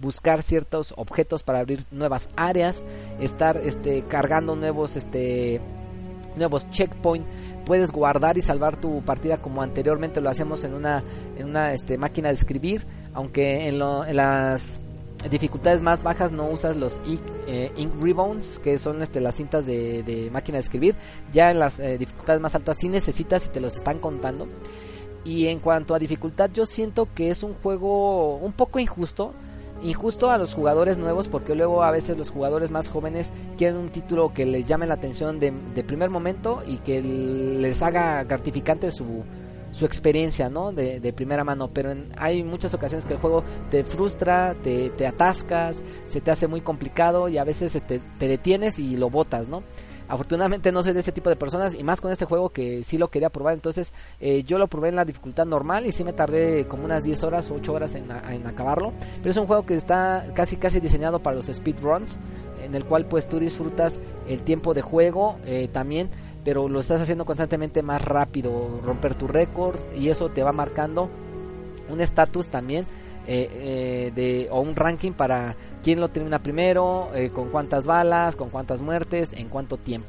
buscar 0.00 0.42
ciertos 0.42 0.94
objetos 0.96 1.42
para 1.42 1.60
abrir 1.60 1.84
nuevas 1.90 2.30
áreas, 2.36 2.84
estar 3.20 3.56
este 3.58 4.02
cargando 4.02 4.56
nuevos 4.56 4.96
este 4.96 5.60
nuevos 6.36 6.68
checkpoints, 6.70 7.26
puedes 7.64 7.90
guardar 7.92 8.38
y 8.38 8.40
salvar 8.40 8.76
tu 8.76 9.02
partida 9.02 9.38
como 9.38 9.62
anteriormente 9.62 10.20
lo 10.20 10.30
hacíamos 10.30 10.64
en 10.64 10.74
una, 10.74 11.04
en 11.36 11.48
una 11.48 11.72
este, 11.72 11.98
máquina 11.98 12.28
de 12.28 12.34
escribir, 12.34 12.86
aunque 13.14 13.68
en, 13.68 13.78
las 13.78 14.80
dificultades 15.30 15.82
más 15.82 16.02
bajas 16.02 16.32
no 16.32 16.48
usas 16.48 16.76
los 16.76 17.00
ink, 17.06 17.20
eh, 17.46 17.70
ribbons, 18.00 18.58
que 18.58 18.78
son 18.78 19.02
este, 19.02 19.20
las 19.20 19.34
cintas 19.34 19.66
de, 19.66 20.30
máquina 20.32 20.56
de 20.56 20.62
escribir, 20.62 20.96
ya 21.32 21.50
en 21.50 21.58
las 21.58 21.78
eh, 21.78 21.98
dificultades 21.98 22.40
más 22.40 22.54
altas 22.54 22.78
sí 22.78 22.88
necesitas 22.88 23.46
y 23.46 23.50
te 23.50 23.60
los 23.60 23.76
están 23.76 23.98
contando. 23.98 24.48
Y 25.22 25.48
en 25.48 25.58
cuanto 25.58 25.94
a 25.94 25.98
dificultad, 25.98 26.50
yo 26.52 26.64
siento 26.64 27.06
que 27.14 27.30
es 27.30 27.42
un 27.42 27.52
juego 27.52 28.36
un 28.36 28.52
poco 28.52 28.78
injusto 28.78 29.34
injusto 29.82 30.30
a 30.30 30.38
los 30.38 30.54
jugadores 30.54 30.98
nuevos 30.98 31.28
porque 31.28 31.54
luego 31.54 31.82
a 31.82 31.90
veces 31.90 32.16
los 32.18 32.30
jugadores 32.30 32.70
más 32.70 32.88
jóvenes 32.88 33.32
quieren 33.56 33.76
un 33.76 33.88
título 33.88 34.32
que 34.32 34.46
les 34.46 34.66
llame 34.66 34.86
la 34.86 34.94
atención 34.94 35.38
de, 35.40 35.52
primer 35.84 36.10
momento 36.10 36.62
y 36.66 36.76
que 36.78 37.00
les 37.02 37.82
haga 37.82 38.22
gratificante 38.24 38.90
su, 38.90 39.24
su 39.70 39.86
experiencia 39.86 40.50
¿no? 40.50 40.72
de, 40.72 41.00
de 41.00 41.12
primera 41.12 41.44
mano 41.44 41.70
pero 41.72 41.94
hay 42.16 42.42
muchas 42.44 42.74
ocasiones 42.74 43.04
que 43.04 43.14
el 43.14 43.20
juego 43.20 43.42
te 43.70 43.84
frustra 43.84 44.54
te, 44.62 44.90
te 44.90 45.06
atascas 45.06 45.82
se 46.04 46.20
te 46.20 46.30
hace 46.30 46.46
muy 46.46 46.60
complicado 46.60 47.28
y 47.28 47.38
a 47.38 47.44
veces 47.44 47.74
este, 47.74 48.00
te 48.18 48.28
detienes 48.28 48.78
y 48.78 48.96
lo 48.96 49.10
botas 49.10 49.48
¿no? 49.48 49.62
Afortunadamente 50.10 50.72
no 50.72 50.82
soy 50.82 50.92
de 50.92 51.00
ese 51.00 51.12
tipo 51.12 51.30
de 51.30 51.36
personas 51.36 51.72
y 51.72 51.84
más 51.84 52.00
con 52.00 52.10
este 52.10 52.24
juego 52.24 52.50
que 52.50 52.82
sí 52.82 52.98
lo 52.98 53.08
quería 53.08 53.30
probar. 53.30 53.54
Entonces 53.54 53.92
eh, 54.20 54.42
yo 54.42 54.58
lo 54.58 54.66
probé 54.66 54.88
en 54.88 54.96
la 54.96 55.04
dificultad 55.04 55.46
normal 55.46 55.86
y 55.86 55.92
sí 55.92 56.02
me 56.02 56.12
tardé 56.12 56.66
como 56.66 56.84
unas 56.84 57.04
10 57.04 57.22
horas, 57.22 57.48
8 57.48 57.72
horas 57.72 57.94
en, 57.94 58.10
acabarlo. 58.44 58.92
Pero 59.18 59.30
es 59.30 59.36
un 59.36 59.46
juego 59.46 59.64
que 59.64 59.76
está 59.76 60.26
casi 60.34 60.56
casi 60.56 60.80
diseñado 60.80 61.22
para 61.22 61.36
los 61.36 61.46
speedruns, 61.46 62.18
en 62.60 62.74
el 62.74 62.84
cual 62.84 63.06
pues 63.06 63.28
tú 63.28 63.38
disfrutas 63.38 64.00
el 64.26 64.42
tiempo 64.42 64.74
de 64.74 64.82
juego 64.82 65.38
eh, 65.44 65.68
también 65.72 66.10
pero 66.42 66.70
lo 66.70 66.80
estás 66.80 67.02
haciendo 67.02 67.26
constantemente 67.26 67.82
más 67.82 68.02
rápido, 68.02 68.80
romper 68.82 69.14
tu 69.14 69.28
récord 69.28 69.78
y 69.94 70.08
eso 70.08 70.30
te 70.30 70.42
va 70.42 70.52
marcando 70.52 71.10
un 71.90 72.00
estatus 72.00 72.48
también 72.48 72.86
eh, 73.26 73.48
eh, 73.52 74.12
de, 74.14 74.48
o 74.50 74.60
un 74.60 74.74
ranking 74.74 75.12
para 75.12 75.56
quién 75.82 76.00
lo 76.00 76.08
termina 76.08 76.42
primero, 76.42 77.10
eh, 77.14 77.30
con 77.30 77.48
cuántas 77.50 77.86
balas, 77.86 78.36
con 78.36 78.50
cuántas 78.50 78.82
muertes, 78.82 79.32
en 79.34 79.48
cuánto 79.48 79.76
tiempo. 79.76 80.08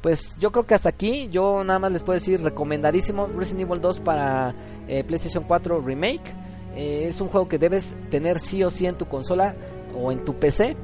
Pues 0.00 0.36
yo 0.38 0.50
creo 0.50 0.66
que 0.66 0.74
hasta 0.74 0.88
aquí, 0.88 1.28
yo 1.30 1.62
nada 1.64 1.78
más 1.78 1.92
les 1.92 2.02
puedo 2.02 2.18
decir 2.18 2.42
recomendadísimo 2.42 3.26
Resident 3.26 3.68
Evil 3.68 3.80
2 3.80 4.00
para 4.00 4.54
PlayStation 4.86 5.44
4 5.44 5.82
Remake. 5.82 6.34
es 6.74 7.20
un 7.20 7.28
juego 7.28 7.48
que 7.48 7.58
debes 7.58 7.94
tener 8.10 8.38
sí 8.38 8.64
o 8.64 8.70
sí 8.70 8.86
en 8.86 8.96
tu 8.96 9.06
consola 9.06 9.54
o 9.94 10.10
en 10.10 10.24
tu 10.24 10.34
PC. 10.34 10.74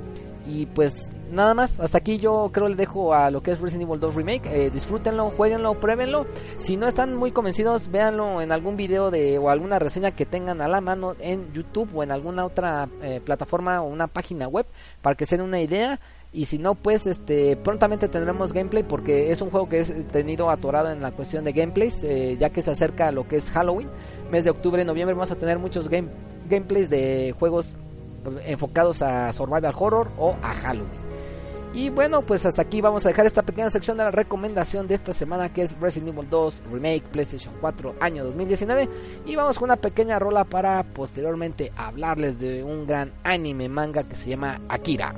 Y 0.47 0.67
pues 0.67 1.11
nada 1.33 1.55
más, 1.55 1.81
hasta 1.81 1.99
aquí 1.99 2.19
yo 2.19 2.51
creo 2.53 2.69
le 2.69 2.77
dejo 2.77 3.15
a 3.15 3.31
lo 3.31 3.43
que 3.43 3.51
es 3.51 3.61
Resident 3.61 3.89
Evil 3.89 4.01
2 4.01 4.15
Remake. 4.15 4.47
Eh, 4.47 4.71
disfrútenlo, 4.71 5.31
jueguenlo, 5.31 5.75
pruébenlo. 5.81 6.27
Si 6.59 6.77
no 6.77 6.87
están 6.87 7.17
muy 7.17 7.33
convencidos, 7.33 7.91
véanlo 7.91 8.41
en 8.41 8.53
algún 8.53 8.77
video 8.77 9.11
de 9.11 9.39
o 9.39 9.51
alguna 9.51 9.79
reseña 9.79 10.13
que 10.13 10.25
tengan 10.25 10.61
a 10.61 10.69
la 10.69 10.81
mano 10.81 11.17
en 11.19 11.53
YouTube 11.53 11.91
o 11.95 12.03
en 12.03 12.13
alguna 12.13 12.45
otra 12.45 12.89
eh, 13.03 13.21
plataforma 13.25 13.83
o 13.83 13.87
una 13.87 14.07
página 14.07 14.47
web 14.47 14.67
para 15.03 15.17
que 15.17 15.27
se 15.27 15.37
den 15.37 15.47
una 15.47 15.61
idea. 15.61 15.99
Y 16.33 16.45
si 16.45 16.59
no, 16.59 16.75
pues 16.75 17.07
este 17.07 17.57
prontamente 17.57 18.09
tendremos 18.09 18.53
gameplay 18.53 18.83
porque 18.83 19.33
es 19.33 19.41
un 19.41 19.51
juego 19.51 19.69
que 19.69 19.81
he 19.81 19.85
tenido 19.85 20.51
atorado 20.51 20.91
en 20.91 21.01
la 21.01 21.11
cuestión 21.11 21.45
de 21.45 21.53
gameplays, 21.53 22.03
eh, 22.03 22.37
ya 22.39 22.51
que 22.51 22.63
se 22.63 22.71
acerca 22.71 23.09
a 23.09 23.13
lo 23.13 23.27
que 23.27 23.37
es 23.37 23.51
Halloween, 23.51 23.89
mes 24.31 24.45
de 24.45 24.51
octubre, 24.51 24.85
noviembre 24.85 25.15
vamos 25.15 25.31
a 25.31 25.37
tener 25.37 25.59
muchos 25.59 25.89
game, 25.89 26.09
gameplays 26.49 26.91
de 26.91 27.35
juegos 27.39 27.77
enfocados 28.45 29.03
a 29.03 29.33
survival 29.33 29.75
horror 29.77 30.09
o 30.19 30.37
a 30.43 30.55
Halloween. 30.55 31.07
Y 31.77 31.91
bueno, 31.91 32.23
pues 32.23 32.47
hasta 32.47 32.63
aquí 32.63 32.81
vamos 32.81 33.05
a 33.05 33.11
dejar 33.11 33.27
esta 33.27 33.43
pequeña 33.43 33.69
sección 33.69 33.99
de 33.99 34.05
la 34.05 34.11
recomendación 34.11 34.89
de 34.89 34.95
esta 34.95 35.13
semana 35.13 35.53
que 35.53 35.61
es 35.61 35.79
Resident 35.79 36.17
Evil 36.17 36.31
2 36.31 36.63
Remake 36.73 37.03
PlayStation 37.13 37.53
4 37.61 37.97
año 38.01 38.25
2019. 38.25 38.89
Y 39.27 39.37
vamos 39.37 39.59
con 39.59 39.67
una 39.67 39.77
pequeña 39.77 40.19
rola 40.19 40.45
para 40.45 40.83
posteriormente 40.85 41.73
hablarles 41.77 42.41
de 42.41 42.65
un 42.65 42.87
gran 42.87 43.13
anime 43.25 43.69
manga 43.69 44.05
que 44.05 44.17
se 44.17 44.31
llama 44.31 44.59
Akira. 44.71 45.15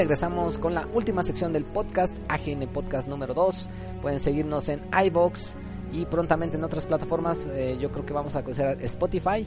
Regresamos 0.00 0.56
con 0.56 0.72
la 0.72 0.88
última 0.94 1.22
sección 1.22 1.52
del 1.52 1.66
podcast, 1.66 2.16
AGN 2.30 2.66
Podcast 2.68 3.06
número 3.06 3.34
2. 3.34 3.68
Pueden 4.00 4.18
seguirnos 4.18 4.70
en 4.70 4.80
iBox 5.04 5.56
y 5.92 6.06
prontamente 6.06 6.56
en 6.56 6.64
otras 6.64 6.86
plataformas. 6.86 7.46
Eh, 7.52 7.76
yo 7.78 7.92
creo 7.92 8.06
que 8.06 8.14
vamos 8.14 8.34
a 8.34 8.42
considerar 8.42 8.80
Spotify. 8.80 9.46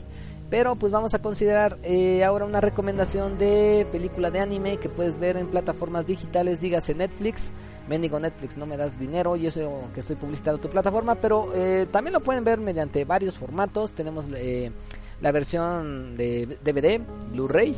Pero 0.50 0.76
pues 0.76 0.92
vamos 0.92 1.12
a 1.12 1.18
considerar 1.20 1.76
eh, 1.82 2.22
ahora 2.22 2.44
una 2.44 2.60
recomendación 2.60 3.36
de 3.36 3.84
película 3.90 4.30
de 4.30 4.38
anime 4.38 4.76
que 4.76 4.88
puedes 4.88 5.18
ver 5.18 5.36
en 5.36 5.48
plataformas 5.48 6.06
digitales, 6.06 6.60
dígase 6.60 6.94
Netflix. 6.94 7.50
Mendigo 7.88 8.20
Netflix, 8.20 8.56
no 8.56 8.64
me 8.64 8.76
das 8.76 8.96
dinero 8.96 9.34
y 9.34 9.48
eso 9.48 9.90
que 9.92 10.00
estoy 10.00 10.14
publicitando 10.14 10.60
tu 10.60 10.70
plataforma, 10.70 11.16
pero 11.16 11.50
eh, 11.52 11.88
también 11.90 12.12
lo 12.12 12.20
pueden 12.20 12.44
ver 12.44 12.60
mediante 12.60 13.04
varios 13.04 13.36
formatos. 13.36 13.90
Tenemos 13.90 14.26
la 14.28 15.32
versión 15.32 16.16
de 16.16 16.58
DVD, 16.62 17.00
Blu-ray 17.32 17.74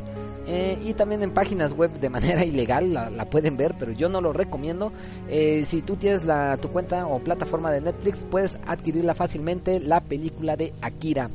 y 0.46 0.94
también 0.94 1.22
en 1.22 1.32
páginas 1.32 1.72
web 1.72 1.92
de 1.98 2.08
manera 2.08 2.44
ilegal 2.44 2.92
la, 2.92 3.30
pueden 3.30 3.56
ver, 3.56 3.74
pero 3.78 3.92
yo 3.92 4.08
no 4.08 4.20
lo 4.20 4.32
recomiendo. 4.32 4.92
si 5.28 5.82
tú 5.82 5.96
tienes 5.96 6.24
la, 6.24 6.56
tu 6.56 6.70
cuenta 6.70 7.06
o 7.06 7.18
plataforma 7.18 7.70
de 7.70 7.80
Netflix, 7.80 8.24
puedes 8.24 8.58
adquirirla 8.66 9.14
fácilmente 9.14 9.80
la 9.80 10.00
película 10.00 10.56
de 10.56 10.72
Akira 10.80 11.30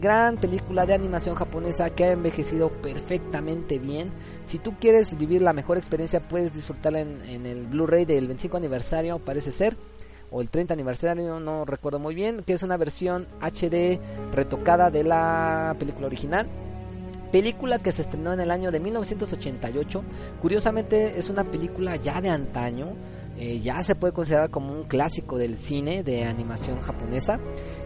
gran 0.00 0.36
película 0.36 0.86
de 0.86 0.94
animación 0.94 1.34
japonesa 1.34 1.90
que 1.90 2.04
ha 2.04 2.12
envejecido 2.12 2.70
perfectamente 2.70 3.78
bien. 3.78 4.10
Si 4.44 4.58
tú 4.58 4.74
quieres 4.78 5.16
vivir 5.16 5.42
la 5.42 5.52
mejor 5.52 5.78
experiencia, 5.78 6.26
puedes 6.26 6.52
disfrutarla 6.52 7.00
en, 7.00 7.46
el 7.46 7.66
Blu-ray 7.66 8.04
del 8.04 8.26
25 8.26 8.56
aniversario, 8.56 9.18
parece 9.18 9.52
ser, 9.52 9.76
o 10.30 10.40
el 10.40 10.50
30 10.50 10.74
aniversario, 10.74 11.40
no 11.40 11.64
recuerdo 11.64 11.98
muy 11.98 12.14
bien, 12.14 12.42
que 12.44 12.52
es 12.52 12.62
una 12.62 12.76
versión 12.76 13.26
HD 13.40 14.00
retocada 14.32 14.90
de 14.90 15.04
la 15.04 15.74
película 15.78 16.06
original. 16.06 16.46
Película 17.32 17.78
que 17.78 17.92
se 17.92 18.02
estrenó 18.02 18.32
en 18.32 18.40
el 18.40 18.50
año 18.50 18.70
de 18.70 18.80
1988. 18.80 20.02
Curiosamente 20.40 21.18
es 21.18 21.28
una 21.28 21.44
película 21.44 21.96
ya 21.96 22.20
de 22.20 22.30
antaño. 22.30 22.94
Eh, 23.38 23.60
ya 23.60 23.82
se 23.82 23.94
puede 23.94 24.14
considerar 24.14 24.48
como 24.48 24.72
un 24.72 24.84
clásico 24.84 25.36
del 25.36 25.58
cine 25.58 26.02
de 26.02 26.24
animación 26.24 26.80
japonesa 26.80 27.38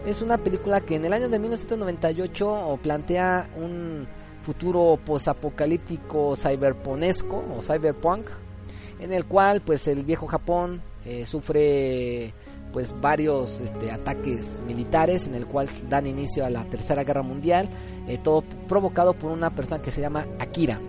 es 0.05 0.21
una 0.21 0.37
película 0.37 0.81
que 0.81 0.95
en 0.95 1.05
el 1.05 1.13
año 1.13 1.29
de 1.29 1.37
1998 1.37 2.79
plantea 2.81 3.49
un 3.55 4.07
futuro 4.41 4.99
posapocalíptico 5.05 6.35
cyberponesco 6.35 7.43
o 7.55 7.61
cyberpunk 7.61 8.25
en 8.99 9.13
el 9.13 9.25
cual 9.25 9.61
pues 9.61 9.87
el 9.87 10.03
viejo 10.03 10.25
Japón 10.25 10.81
eh, 11.05 11.25
sufre 11.25 12.33
pues 12.71 12.93
varios 13.01 13.59
este, 13.59 13.91
ataques 13.91 14.59
militares 14.65 15.27
en 15.27 15.35
el 15.35 15.45
cual 15.45 15.67
dan 15.89 16.07
inicio 16.07 16.45
a 16.45 16.49
la 16.49 16.63
tercera 16.65 17.03
guerra 17.03 17.21
mundial 17.21 17.69
eh, 18.07 18.17
todo 18.17 18.43
provocado 18.67 19.13
por 19.13 19.31
una 19.31 19.53
persona 19.55 19.81
que 19.81 19.91
se 19.91 20.01
llama 20.01 20.25
Akira. 20.39 20.79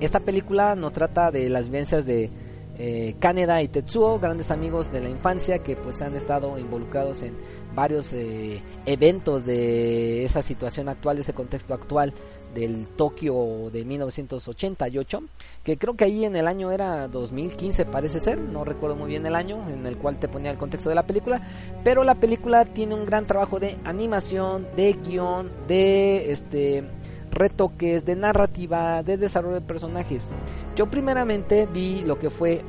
Esta 0.00 0.20
película 0.20 0.74
nos 0.74 0.92
trata 0.92 1.30
de 1.30 1.48
las 1.48 1.66
vivencias 1.68 2.06
de 2.06 2.30
eh, 2.78 3.14
Kaneda 3.20 3.62
y 3.62 3.68
Tetsuo, 3.68 4.18
grandes 4.18 4.50
amigos 4.50 4.90
de 4.90 5.00
la 5.00 5.08
infancia 5.08 5.58
que 5.58 5.76
pues 5.76 6.00
han 6.00 6.16
estado 6.16 6.58
involucrados 6.58 7.22
en 7.22 7.36
varios 7.74 8.12
eh, 8.12 8.62
eventos 8.86 9.44
de 9.44 10.24
esa 10.24 10.42
situación 10.42 10.88
actual, 10.88 11.16
de 11.16 11.22
ese 11.22 11.34
contexto 11.34 11.74
actual 11.74 12.14
del 12.54 12.86
Tokio 12.86 13.70
de 13.72 13.84
1988, 13.84 15.22
que 15.62 15.78
creo 15.78 15.94
que 15.94 16.04
ahí 16.04 16.24
en 16.24 16.36
el 16.36 16.46
año 16.46 16.70
era 16.70 17.08
2015 17.08 17.84
parece 17.86 18.20
ser, 18.20 18.38
no 18.38 18.64
recuerdo 18.64 18.96
muy 18.96 19.08
bien 19.08 19.26
el 19.26 19.34
año 19.34 19.68
en 19.68 19.86
el 19.86 19.96
cual 19.96 20.18
te 20.18 20.28
ponía 20.28 20.50
el 20.50 20.58
contexto 20.58 20.88
de 20.88 20.94
la 20.94 21.06
película, 21.06 21.42
pero 21.84 22.04
la 22.04 22.16
película 22.16 22.64
tiene 22.64 22.94
un 22.94 23.06
gran 23.06 23.26
trabajo 23.26 23.60
de 23.60 23.78
animación, 23.84 24.66
de 24.76 24.92
guion, 24.94 25.50
de 25.66 26.30
este 26.30 26.84
retoques, 27.30 28.04
de 28.04 28.14
narrativa, 28.14 29.02
de 29.02 29.16
desarrollo 29.16 29.54
de 29.54 29.60
personajes. 29.62 30.30
Yo 30.76 30.86
primeramente 30.86 31.66
vi 31.66 32.02
lo 32.02 32.18
que 32.18 32.30
fue 32.30 32.62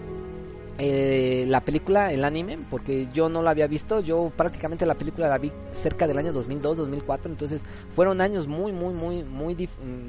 eh, 0.79 1.45
la 1.47 1.61
película, 1.61 2.11
el 2.11 2.23
anime, 2.23 2.57
porque 2.69 3.07
yo 3.13 3.29
no 3.29 3.43
la 3.43 3.51
había 3.51 3.67
visto, 3.67 3.99
yo 3.99 4.31
prácticamente 4.35 4.85
la 4.85 4.95
película 4.95 5.27
la 5.27 5.37
vi 5.37 5.51
cerca 5.71 6.07
del 6.07 6.17
año 6.17 6.33
2002, 6.33 6.77
2004, 6.77 7.31
entonces 7.31 7.63
fueron 7.95 8.21
años 8.21 8.47
muy, 8.47 8.71
muy, 8.71 8.93
muy, 8.93 9.23
muy 9.23 9.55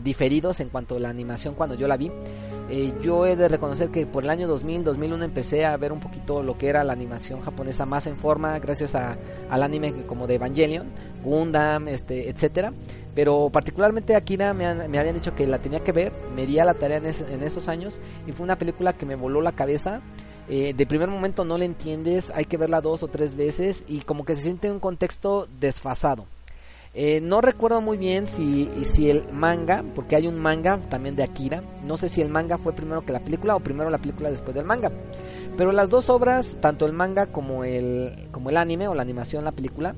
diferidos 0.03 0.61
en 0.61 0.71
cuanto 0.71 0.97
a 0.97 1.01
la 1.01 1.11
animación 1.11 1.55
cuando 1.55 1.75
yo 1.75 1.87
la 1.87 1.97
vi. 1.97 2.11
Eh, 2.71 2.95
yo 3.03 3.27
he 3.27 3.37
de 3.37 3.49
reconocer 3.49 3.91
que 3.91 4.07
por 4.07 4.25
el 4.25 4.31
año 4.31 4.49
2000, 4.49 4.85
2001 4.85 5.25
empecé 5.25 5.67
a 5.67 5.77
ver 5.77 5.93
un 5.93 6.01
poquito 6.01 6.43
lo 6.43 6.57
que 6.57 6.69
era 6.69 6.83
la 6.83 6.95
animación 6.95 7.43
japonesa 7.43 7.85
más 7.85 8.07
en 8.07 8.17
forma, 8.17 8.59
gracias 8.59 8.95
a, 8.95 9.19
al 9.51 9.63
anime 9.63 10.07
como 10.07 10.27
de 10.27 10.37
Evangelion, 10.37 10.91
Gundam, 11.23 11.89
este, 11.89 12.31
etcétera. 12.31 12.73
Pero 13.15 13.51
particularmente 13.51 14.17
Akira 14.17 14.55
me, 14.55 14.89
me 14.89 14.99
habían 14.99 15.15
dicho 15.15 15.35
que 15.35 15.47
la 15.47 15.59
tenía 15.59 15.85
que 15.85 15.93
ver, 15.93 16.13
me 16.35 16.47
di 16.47 16.59
a 16.59 16.65
la 16.65 16.75
tarea 16.75 16.97
en, 16.97 17.05
en 17.07 17.43
esos 17.43 17.69
años 17.69 18.01
y 18.27 18.33
fue 18.33 18.45
una 18.45 18.57
película 18.57 18.95
que 18.95 19.05
me 19.05 19.15
voló 19.15 19.43
la 19.43 19.53
cabeza. 19.53 20.01
Eh, 20.49 20.75
de 20.77 20.87
primer 20.87 21.09
momento 21.09 21.45
no 21.45 21.57
le 21.57 21.65
entiendes, 21.65 22.31
hay 22.35 22.45
que 22.45 22.57
verla 22.57 22.81
dos 22.81 23.03
o 23.03 23.09
tres 23.09 23.35
veces 23.35 23.85
y 23.89 24.01
como 24.01 24.25
que 24.25 24.35
se 24.35 24.43
siente 24.43 24.67
en 24.67 24.75
un 24.75 24.81
contexto 24.81 25.49
desfasado. 25.59 26.27
Eh, 26.97 27.21
no 27.21 27.41
recuerdo 27.41 27.81
muy 27.81 27.97
bien 27.97 28.29
si, 28.29 28.71
si 28.85 29.11
el 29.11 29.25
manga, 29.33 29.85
porque 29.97 30.15
hay 30.15 30.29
un 30.29 30.39
manga 30.39 30.81
también 30.89 31.17
de 31.17 31.25
Akira, 31.25 31.65
no 31.85 31.97
sé 31.97 32.09
si 32.09 32.21
el 32.21 32.29
manga 32.29 32.57
fue 32.57 32.73
primero 32.73 33.05
que 33.05 33.13
la 33.13 33.19
película 33.19 33.57
o 33.57 33.61
primero 33.61 33.91
la 33.91 33.99
película 33.99 34.31
después 34.31 34.55
del 34.55 34.65
manga. 34.65 34.93
Pero 35.57 35.73
las 35.73 35.89
dos 35.89 36.09
obras, 36.09 36.59
tanto 36.61 36.87
el 36.87 36.93
manga 36.93 37.27
como 37.27 37.65
el, 37.65 38.29
como 38.31 38.51
el 38.51 38.57
anime 38.57 38.87
o 38.87 38.95
la 38.95 39.03
animación, 39.03 39.45
la 39.45 39.53
película, 39.53 39.97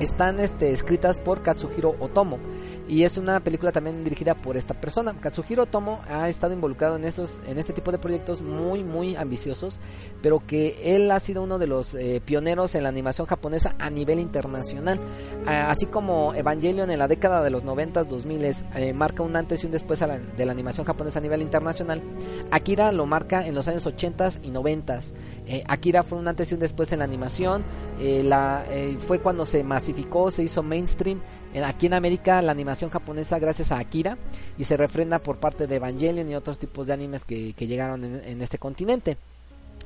están 0.00 0.40
este, 0.40 0.72
escritas 0.72 1.20
por 1.20 1.42
Katsuhiro 1.42 1.96
Otomo 2.00 2.38
y 2.88 3.02
es 3.02 3.18
una 3.18 3.40
película 3.40 3.72
también 3.72 4.04
dirigida 4.04 4.34
por 4.34 4.56
esta 4.56 4.74
persona. 4.74 5.14
Katsuhiro 5.20 5.66
Tomo 5.66 6.00
ha 6.08 6.28
estado 6.28 6.52
involucrado 6.52 6.96
en 6.96 7.04
estos, 7.04 7.40
en 7.46 7.58
este 7.58 7.72
tipo 7.72 7.90
de 7.90 7.98
proyectos 7.98 8.42
muy 8.42 8.84
muy 8.84 9.16
ambiciosos, 9.16 9.80
pero 10.22 10.44
que 10.46 10.94
él 10.94 11.10
ha 11.10 11.18
sido 11.18 11.42
uno 11.42 11.58
de 11.58 11.66
los 11.66 11.94
eh, 11.94 12.22
pioneros 12.24 12.74
en 12.74 12.84
la 12.84 12.88
animación 12.88 13.26
japonesa 13.26 13.74
a 13.78 13.90
nivel 13.90 14.20
internacional. 14.20 15.00
así 15.46 15.86
como 15.86 16.34
Evangelion 16.34 16.90
en 16.90 16.98
la 16.98 17.08
década 17.08 17.42
de 17.42 17.50
los 17.50 17.64
90 17.64 18.04
2000 18.04 18.44
eh, 18.44 18.92
marca 18.92 19.22
un 19.22 19.34
antes 19.34 19.62
y 19.62 19.66
un 19.66 19.72
después 19.72 20.00
de 20.00 20.46
la 20.46 20.52
animación 20.52 20.86
japonesa 20.86 21.18
a 21.18 21.22
nivel 21.22 21.42
internacional, 21.42 22.02
Akira 22.50 22.92
lo 22.92 23.06
marca 23.06 23.46
en 23.46 23.54
los 23.54 23.66
años 23.68 23.86
80 23.86 24.28
y 24.44 24.50
90. 24.50 25.00
Eh, 25.46 25.64
Akira 25.66 26.04
fue 26.04 26.18
un 26.18 26.28
antes 26.28 26.50
y 26.50 26.54
un 26.54 26.60
después 26.60 26.92
en 26.92 27.00
la 27.00 27.04
animación, 27.04 27.64
la, 27.98 28.64
fue 28.98 29.20
cuando 29.20 29.44
se 29.44 29.64
masificó, 29.64 30.30
se 30.30 30.42
hizo 30.42 30.62
mainstream 30.62 31.20
aquí 31.64 31.86
en 31.86 31.94
América 31.94 32.42
la 32.42 32.52
animación 32.52 32.90
japonesa 32.90 33.38
gracias 33.38 33.72
a 33.72 33.78
Akira 33.78 34.18
y 34.58 34.64
se 34.64 34.76
refrenda 34.76 35.18
por 35.18 35.38
parte 35.38 35.66
de 35.66 35.76
Evangelion 35.76 36.28
y 36.28 36.34
otros 36.34 36.58
tipos 36.58 36.86
de 36.86 36.92
animes 36.92 37.24
que, 37.24 37.52
llegaron 37.52 38.04
en, 38.04 38.42
este 38.42 38.58
continente. 38.58 39.16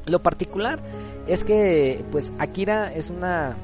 Lo 0.06 0.22
particular 0.22 0.80
es 1.26 1.44
que 1.44 2.04
pues 2.11 2.33
Akira 2.38 2.92
es 2.92 3.11
una 3.11 3.56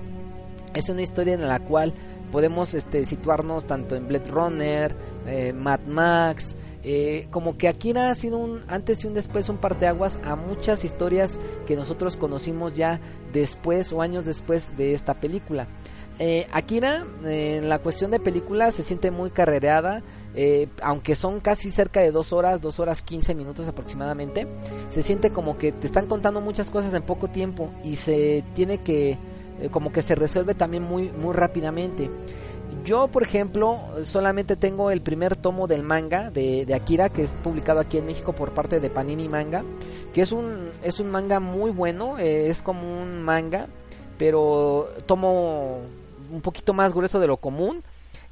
es 0.74 0.88
una 0.88 1.02
historia 1.02 1.34
en 1.34 1.48
la 1.48 1.60
cual 1.60 1.94
podemos 2.30 2.74
este, 2.74 3.04
situarnos 3.06 3.66
tanto 3.66 3.96
en 3.96 4.08
Blade 4.08 4.30
Runner, 4.30 4.94
eh, 5.26 5.52
Mad 5.52 5.80
Max, 5.86 6.54
eh, 6.82 7.26
como 7.30 7.56
que 7.56 7.66
Akira 7.66 8.10
ha 8.10 8.14
sido 8.14 8.38
un 8.38 8.62
antes 8.68 9.02
y 9.02 9.08
un 9.08 9.14
después, 9.14 9.48
un 9.48 9.56
parteaguas 9.56 10.18
a 10.24 10.36
muchas 10.36 10.84
historias 10.84 11.40
que 11.66 11.74
nosotros 11.74 12.16
conocimos 12.16 12.76
ya 12.76 13.00
después 13.32 13.92
o 13.92 14.02
años 14.02 14.24
después 14.24 14.76
de 14.76 14.94
esta 14.94 15.14
película. 15.14 15.66
Eh, 16.18 16.46
Akira, 16.50 17.04
en 17.24 17.68
la 17.68 17.78
cuestión 17.78 18.10
de 18.10 18.18
película, 18.18 18.70
se 18.72 18.82
siente 18.82 19.10
muy 19.10 19.30
carrereada. 19.30 20.02
Eh, 20.34 20.68
aunque 20.82 21.14
son 21.14 21.40
casi 21.40 21.70
cerca 21.70 22.00
de 22.00 22.10
dos 22.10 22.32
horas, 22.32 22.60
dos 22.60 22.78
horas 22.78 23.00
15 23.00 23.34
minutos 23.34 23.68
aproximadamente, 23.68 24.46
se 24.90 25.00
siente 25.00 25.30
como 25.30 25.56
que 25.56 25.72
te 25.72 25.86
están 25.86 26.06
contando 26.06 26.42
muchas 26.42 26.70
cosas 26.70 26.92
en 26.92 27.02
poco 27.02 27.28
tiempo 27.28 27.70
y 27.82 27.96
se 27.96 28.44
tiene 28.54 28.78
que, 28.78 29.12
eh, 29.60 29.68
como 29.70 29.92
que 29.92 30.02
se 30.02 30.14
resuelve 30.14 30.54
también 30.54 30.82
muy, 30.82 31.10
muy 31.10 31.34
rápidamente. 31.34 32.10
Yo, 32.84 33.08
por 33.08 33.22
ejemplo, 33.22 33.80
solamente 34.02 34.56
tengo 34.56 34.90
el 34.90 35.00
primer 35.00 35.36
tomo 35.36 35.66
del 35.66 35.82
manga 35.82 36.30
de, 36.30 36.66
de, 36.66 36.74
Akira, 36.74 37.08
que 37.08 37.22
es 37.22 37.32
publicado 37.42 37.80
aquí 37.80 37.96
en 37.96 38.04
México 38.06 38.34
por 38.34 38.52
parte 38.52 38.78
de 38.78 38.90
Panini 38.90 39.28
Manga, 39.28 39.64
que 40.12 40.20
es 40.20 40.32
un, 40.32 40.70
es 40.82 41.00
un 41.00 41.10
manga 41.10 41.40
muy 41.40 41.70
bueno, 41.70 42.18
es 42.18 42.62
como 42.62 43.02
un 43.02 43.22
manga, 43.22 43.68
pero 44.18 44.88
tomo 45.06 45.80
un 46.30 46.40
poquito 46.40 46.72
más 46.72 46.92
grueso 46.92 47.20
de 47.20 47.26
lo 47.26 47.36
común 47.36 47.82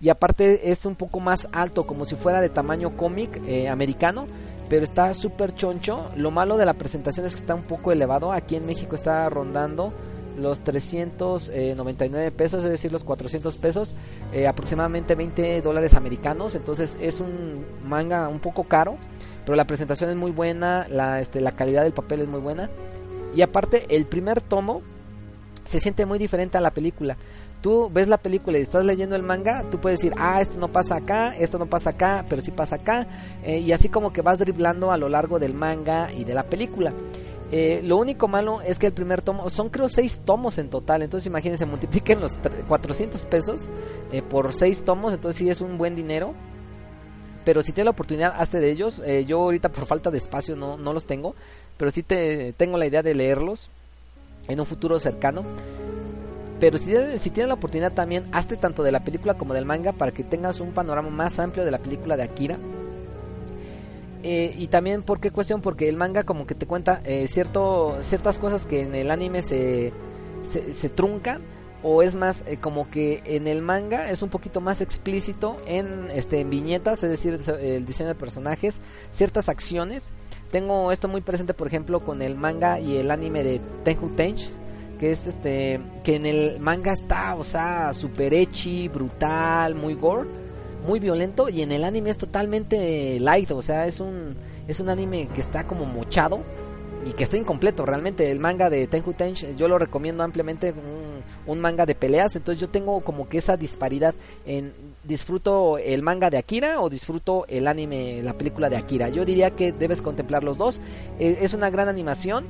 y 0.01 0.09
aparte 0.09 0.71
es 0.71 0.87
un 0.87 0.97
poco 0.97 1.21
más 1.21 1.49
alto 1.53 1.87
como 1.87 2.05
si 2.05 2.17
fuera 2.17 2.41
de 2.41 2.49
tamaño 2.49 2.97
cómic 2.97 3.41
eh, 3.47 3.69
americano 3.69 4.27
pero 4.69 4.85
está 4.85 5.13
súper 5.15 5.55
choncho 5.55 6.11
lo 6.17 6.31
malo 6.31 6.57
de 6.57 6.67
la 6.67 6.75
presentación 6.75 7.27
es 7.27 7.35
que 7.35 7.41
está 7.41 7.55
un 7.55 7.63
poco 7.63 7.93
elevado 7.93 8.33
aquí 8.33 8.57
en 8.57 8.67
México 8.67 8.97
está 8.97 9.29
rondando 9.29 9.93
los 10.39 10.61
399 10.61 12.31
pesos, 12.33 12.65
es 12.65 12.71
decir, 12.71 12.93
los 12.93 13.05
400 13.05 13.57
pesos, 13.57 13.95
eh, 14.33 14.47
aproximadamente 14.47 15.15
20 15.15 15.63
dólares 15.63 15.95
americanos. 15.95 16.55
Entonces 16.55 16.97
es 17.01 17.21
un 17.21 17.65
manga 17.85 18.29
un 18.29 18.41
poco 18.41 18.65
caro, 18.65 18.97
pero 19.45 19.57
la 19.57 19.67
presentación 19.67 20.11
es 20.11 20.17
muy 20.17 20.31
buena, 20.31 20.87
la, 20.89 21.21
este, 21.21 21.41
la 21.41 21.53
calidad 21.53 21.83
del 21.83 21.93
papel 21.93 22.23
es 22.23 22.29
muy 22.29 22.41
buena. 22.41 22.71
Y 23.35 23.43
aparte, 23.43 23.87
el 23.89 24.07
primer 24.07 24.41
tomo 24.41 24.83
se 25.65 25.81
siente 25.81 26.07
muy 26.07 26.19
diferente 26.19 26.59
a 26.59 26.61
la 26.61 26.71
película 26.71 27.17
tú 27.65 27.89
ves 27.91 28.09
la 28.09 28.19
película 28.19 28.59
y 28.59 28.61
estás 28.61 28.85
leyendo 28.85 29.17
el 29.17 29.23
manga, 29.23 29.65
tú 29.71 29.81
puedes 29.81 29.99
decir, 29.99 30.13
ah, 30.19 30.39
esto 30.39 30.59
no 30.59 30.69
pasa 30.69 30.97
acá, 30.97 31.35
esto 31.35 31.59
no 31.59 31.65
pasa 31.65 31.91
acá, 31.91 32.27
pero 32.29 32.43
sí 32.43 32.51
pasa 32.51 32.77
acá, 32.77 33.07
eh, 33.43 33.57
y 33.57 33.73
así 33.73 33.89
como 33.89 34.13
que 34.13 34.21
vas 34.21 34.39
driblando 34.39 34.93
a 34.93 34.99
lo 34.99 35.09
largo 35.09 35.39
del 35.39 35.55
manga 35.55 36.13
y 36.13 36.25
de 36.25 36.35
la 36.35 36.43
película. 36.43 36.93
Eh, 37.51 37.81
lo 37.83 37.97
único 37.97 38.29
malo 38.29 38.61
es 38.61 38.79
que 38.79 38.89
el 38.89 38.93
primer 38.93 39.23
tomo, 39.23 39.49
son 39.49 39.71
creo 39.71 39.89
seis 39.89 40.21
tomos 40.27 40.59
en 40.59 40.69
total, 40.69 41.01
entonces 41.01 41.27
imagínense, 41.27 41.65
multipliquen 41.75 42.21
los 42.21 42.33
400 42.69 43.25
pesos 43.25 43.71
eh, 44.13 44.21
por 44.21 44.53
seis 44.53 44.85
tomos, 44.85 45.15
entonces 45.15 45.39
sí 45.39 45.49
es 45.49 45.63
un 45.63 45.79
buen 45.79 45.97
dinero. 45.97 46.35
Pero 47.47 47.63
si 47.63 47.73
tienes 47.73 47.87
la 47.87 47.93
oportunidad, 47.93 48.35
hazte 48.39 48.59
de 48.59 48.71
ellos. 48.71 49.03
Yo 49.27 49.43
ahorita 49.43 49.71
por 49.71 49.85
falta 49.85 50.11
de 50.11 50.17
espacio 50.17 50.57
no, 50.57 50.79
no 50.79 50.95
los 50.95 51.05
tengo, 51.05 51.35
pero 51.77 51.91
sí 51.91 52.03
te, 52.03 52.55
tengo 52.55 52.79
la 52.79 52.87
idea 52.87 53.03
de 53.03 53.15
leerlos 53.15 53.71
en 54.49 54.61
un 54.61 54.65
futuro 54.67 54.99
cercano. 54.99 55.45
Pero 56.65 56.79
si 56.79 57.29
tienes, 57.29 57.47
la 57.47 57.53
oportunidad 57.53 57.93
también, 57.93 58.25
hazte 58.33 58.57
tanto 58.57 58.83
de 58.83 58.91
la 58.91 59.05
película 59.05 59.35
como 59.35 59.53
del 59.53 59.67
manga 59.67 59.93
para 59.93 60.13
que 60.13 60.25
tengas 60.25 60.61
un 60.61 60.73
panorama 60.73 61.11
más 61.11 61.39
amplio 61.39 61.63
de 61.63 61.71
la 61.71 61.77
película 61.77 62.17
de 62.17 62.23
Akira 62.23 62.57
eh, 64.23 64.55
y 64.57 64.69
también, 64.69 65.03
¿por 65.03 65.21
qué 65.21 65.31
cuestión? 65.31 65.61
Porque 65.61 65.91
el 65.91 65.99
manga 65.99 66.23
como 66.23 66.47
que 66.47 66.55
te 66.55 66.65
cuenta 66.65 67.03
eh, 67.05 67.29
cierto, 67.29 67.99
ciertas 68.01 68.39
cosas 68.39 68.65
que 68.65 68.81
en 68.81 68.95
el 68.95 69.11
anime 69.11 69.43
se, 69.43 69.93
se, 70.43 70.89
truncan. 70.89 71.43
O 71.83 72.03
es 72.03 72.15
más, 72.15 72.43
eh, 72.47 72.57
como 72.57 72.89
que 72.89 73.21
en 73.27 73.47
el 73.47 73.61
manga 73.61 74.11
es 74.11 74.23
un 74.23 74.31
poquito 74.31 74.63
más 74.63 74.81
explícito 74.81 75.61
en, 75.67 76.11
este, 76.15 76.41
en 76.41 76.49
viñetas, 76.49 77.05
es 77.05 77.11
decir, 77.11 77.39
el 77.61 77.85
diseño 77.85 78.09
de 78.09 78.15
personajes, 78.15 78.81
ciertas 79.11 79.51
acciones. 79.51 80.13
Tengo 80.51 80.93
esto 80.93 81.09
muy 81.09 81.21
presente, 81.21 81.53
por 81.53 81.67
ejemplo, 81.67 82.03
con 82.03 82.23
el 82.23 82.37
manga 82.37 82.81
y 82.81 82.97
el 82.97 83.11
anime 83.11 83.45
de 83.45 83.61
Tenhu 83.85 84.09
Tench, 84.17 84.49
que 84.99 85.13
es 85.13 85.27
este, 85.27 85.81
que 86.03 86.17
en 86.17 86.27
el 86.27 86.61
manga 86.61 86.93
está, 86.93 87.35
o 87.37 87.45
sea, 87.45 87.93
super 87.95 88.35
echi, 88.35 88.89
brutal, 88.89 89.75
muy 89.75 89.95
gore 89.95 90.45
muy 90.85 91.01
violento 91.01 91.49
y 91.49 91.63
en 91.63 91.73
el 91.73 91.83
anime 91.83 92.11
es 92.11 92.19
totalmente 92.19 93.19
light, 93.19 93.51
o 93.51 93.63
sea, 93.63 93.87
es 93.87 94.01
un 94.01 94.37
es 94.69 94.81
un 94.81 94.89
anime 94.89 95.29
que 95.35 95.41
está 95.41 95.65
como 95.65 95.85
mochado 95.87 96.43
y 97.07 97.13
que 97.13 97.25
está 97.25 97.37
incompleto 97.37 97.85
realmente. 97.85 98.31
El 98.31 98.39
manga 98.39 98.71
de 98.71 98.87
Tenku 98.87 99.13
Tench 99.13 99.57
yo 99.57 99.69
lo 99.69 99.79
recomiendo 99.79 100.23
ampliamente, 100.23 100.73
un, 100.73 101.23
un, 101.47 101.61
manga 101.61 101.87
de 101.87 101.95
peleas, 101.95 102.37
entonces 102.37 102.61
yo 102.61 102.69
tengo 102.69 103.01
como 103.01 103.29
que 103.29 103.39
esa 103.39 103.57
disparidad 103.57 104.15
en 104.47 104.73
disfruto 105.03 105.77
el 105.79 106.03
manga 106.03 106.31
de 106.31 106.39
Akira 106.39 106.81
o 106.81 106.89
disfruto 106.89 107.45
el 107.49 107.67
anime, 107.67 108.23
la 108.23 108.35
película 108.35 108.71
de 108.71 108.77
Akira. 108.77 109.09
Yo 109.09 109.25
diría 109.25 109.51
que 109.51 109.73
debes 109.73 110.01
contemplar 110.03 110.45
los 110.45 110.57
dos. 110.57 110.81
Eh, 111.19 111.39
es 111.43 111.55
una 111.55 111.71
gran 111.71 111.89
animación. 111.89 112.47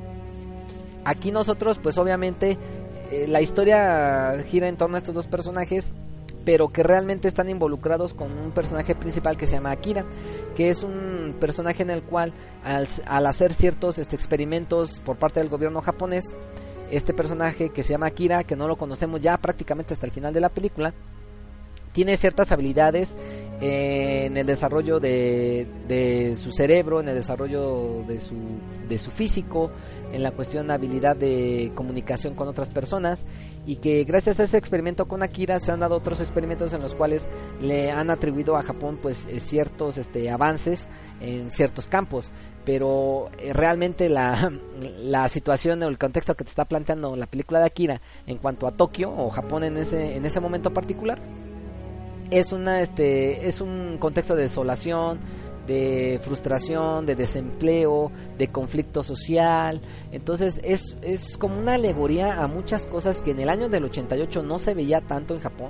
Aquí 1.05 1.31
nosotros 1.31 1.79
pues 1.81 1.97
obviamente 1.97 2.57
eh, 3.11 3.25
la 3.27 3.41
historia 3.41 4.35
gira 4.47 4.67
en 4.67 4.77
torno 4.77 4.95
a 4.95 4.99
estos 4.99 5.15
dos 5.15 5.27
personajes 5.27 5.93
pero 6.45 6.69
que 6.69 6.83
realmente 6.83 7.27
están 7.27 7.49
involucrados 7.49 8.13
con 8.13 8.31
un 8.31 8.51
personaje 8.51 8.95
principal 8.95 9.35
que 9.35 9.47
se 9.47 9.53
llama 9.53 9.71
Akira, 9.71 10.05
que 10.55 10.69
es 10.69 10.83
un 10.83 11.35
personaje 11.39 11.81
en 11.81 11.89
el 11.89 12.03
cual 12.03 12.33
al, 12.63 13.25
hacer 13.25 13.51
ciertos 13.51 13.97
este, 13.97 14.15
experimentos 14.15 14.99
por 14.99 15.17
parte 15.17 15.39
del 15.39 15.49
gobierno 15.49 15.81
japonés, 15.81 16.35
este 16.91 17.15
personaje 17.15 17.69
que 17.69 17.81
se 17.81 17.93
llama 17.93 18.05
Akira, 18.05 18.43
que 18.43 18.55
no 18.55 18.67
lo 18.67 18.77
conocemos 18.77 19.19
ya 19.21 19.37
prácticamente 19.37 19.95
hasta 19.95 20.05
el 20.05 20.11
final 20.11 20.33
de 20.33 20.39
la 20.39 20.49
película, 20.49 20.93
tiene 21.95 22.17
ciertas 22.17 22.51
habilidades 22.51 23.15
eh, 23.61 24.25
en 24.25 24.35
el 24.35 24.45
desarrollo 24.45 24.99
de, 24.99 25.65
de, 25.87 26.35
su 26.35 26.51
cerebro, 26.51 26.99
en 26.99 27.07
el 27.07 27.15
desarrollo 27.15 28.03
de 28.05 28.19
su, 28.19 28.35
de 28.89 28.97
su 28.97 29.11
físico, 29.11 29.71
en 30.11 30.21
la 30.21 30.31
cuestión 30.31 30.67
de 30.67 30.73
habilidad 30.73 31.15
de 31.15 31.71
comunicación 31.73 32.35
con 32.35 32.49
otras 32.49 32.67
personas 32.67 33.25
y 33.65 33.77
que 33.77 34.03
gracias 34.03 34.41
a 34.41 34.43
ese 34.43 34.57
experimento 34.57 35.07
con 35.07 35.23
Akira 35.23 35.57
se 35.61 35.71
han 35.71 35.79
dado 35.79 35.95
otros 35.95 36.19
experimentos 36.19 36.73
en 36.73 36.81
los 36.81 36.95
cuales 36.95 37.29
le 37.61 37.91
han 37.91 38.09
atribuido 38.09 38.57
a 38.57 38.63
Japón 38.63 38.99
pues 39.01 39.25
eh, 39.27 39.39
ciertos 39.39 39.97
este, 39.97 40.29
avances 40.29 40.89
en 41.21 41.49
ciertos 41.49 41.87
campos. 41.87 42.33
Pero 42.65 43.29
eh, 43.39 43.53
realmente 43.53 44.09
la, 44.09 44.51
la 44.99 45.29
situación 45.29 45.81
o 45.81 45.87
el 45.87 45.97
contexto 45.97 46.35
que 46.35 46.43
te 46.43 46.49
está 46.49 46.65
planteando 46.65 47.15
la 47.15 47.27
película 47.27 47.59
de 47.59 47.67
Akira 47.67 48.01
en 48.27 48.37
cuanto 48.37 48.67
a 48.67 48.71
Tokio 48.71 49.13
o 49.15 49.29
Japón 49.29 49.63
en 49.63 49.77
ese, 49.77 50.17
en 50.17 50.25
ese 50.25 50.41
momento 50.41 50.73
particular 50.73 51.21
es 52.31 52.51
una 52.51 52.81
este 52.81 53.47
es 53.47 53.61
un 53.61 53.97
contexto 53.99 54.35
de 54.35 54.43
desolación 54.43 55.19
de 55.65 56.19
frustración, 56.23 57.05
de 57.05 57.15
desempleo, 57.15 58.11
de 58.37 58.49
conflicto 58.49 59.03
social. 59.03 59.81
Entonces 60.11 60.59
es, 60.63 60.95
es 61.01 61.37
como 61.37 61.59
una 61.59 61.75
alegoría 61.75 62.41
a 62.41 62.47
muchas 62.47 62.87
cosas 62.87 63.21
que 63.21 63.31
en 63.31 63.39
el 63.39 63.49
año 63.49 63.69
del 63.69 63.85
88 63.85 64.43
no 64.43 64.59
se 64.59 64.73
veía 64.73 65.01
tanto 65.01 65.33
en 65.33 65.41
Japón, 65.41 65.69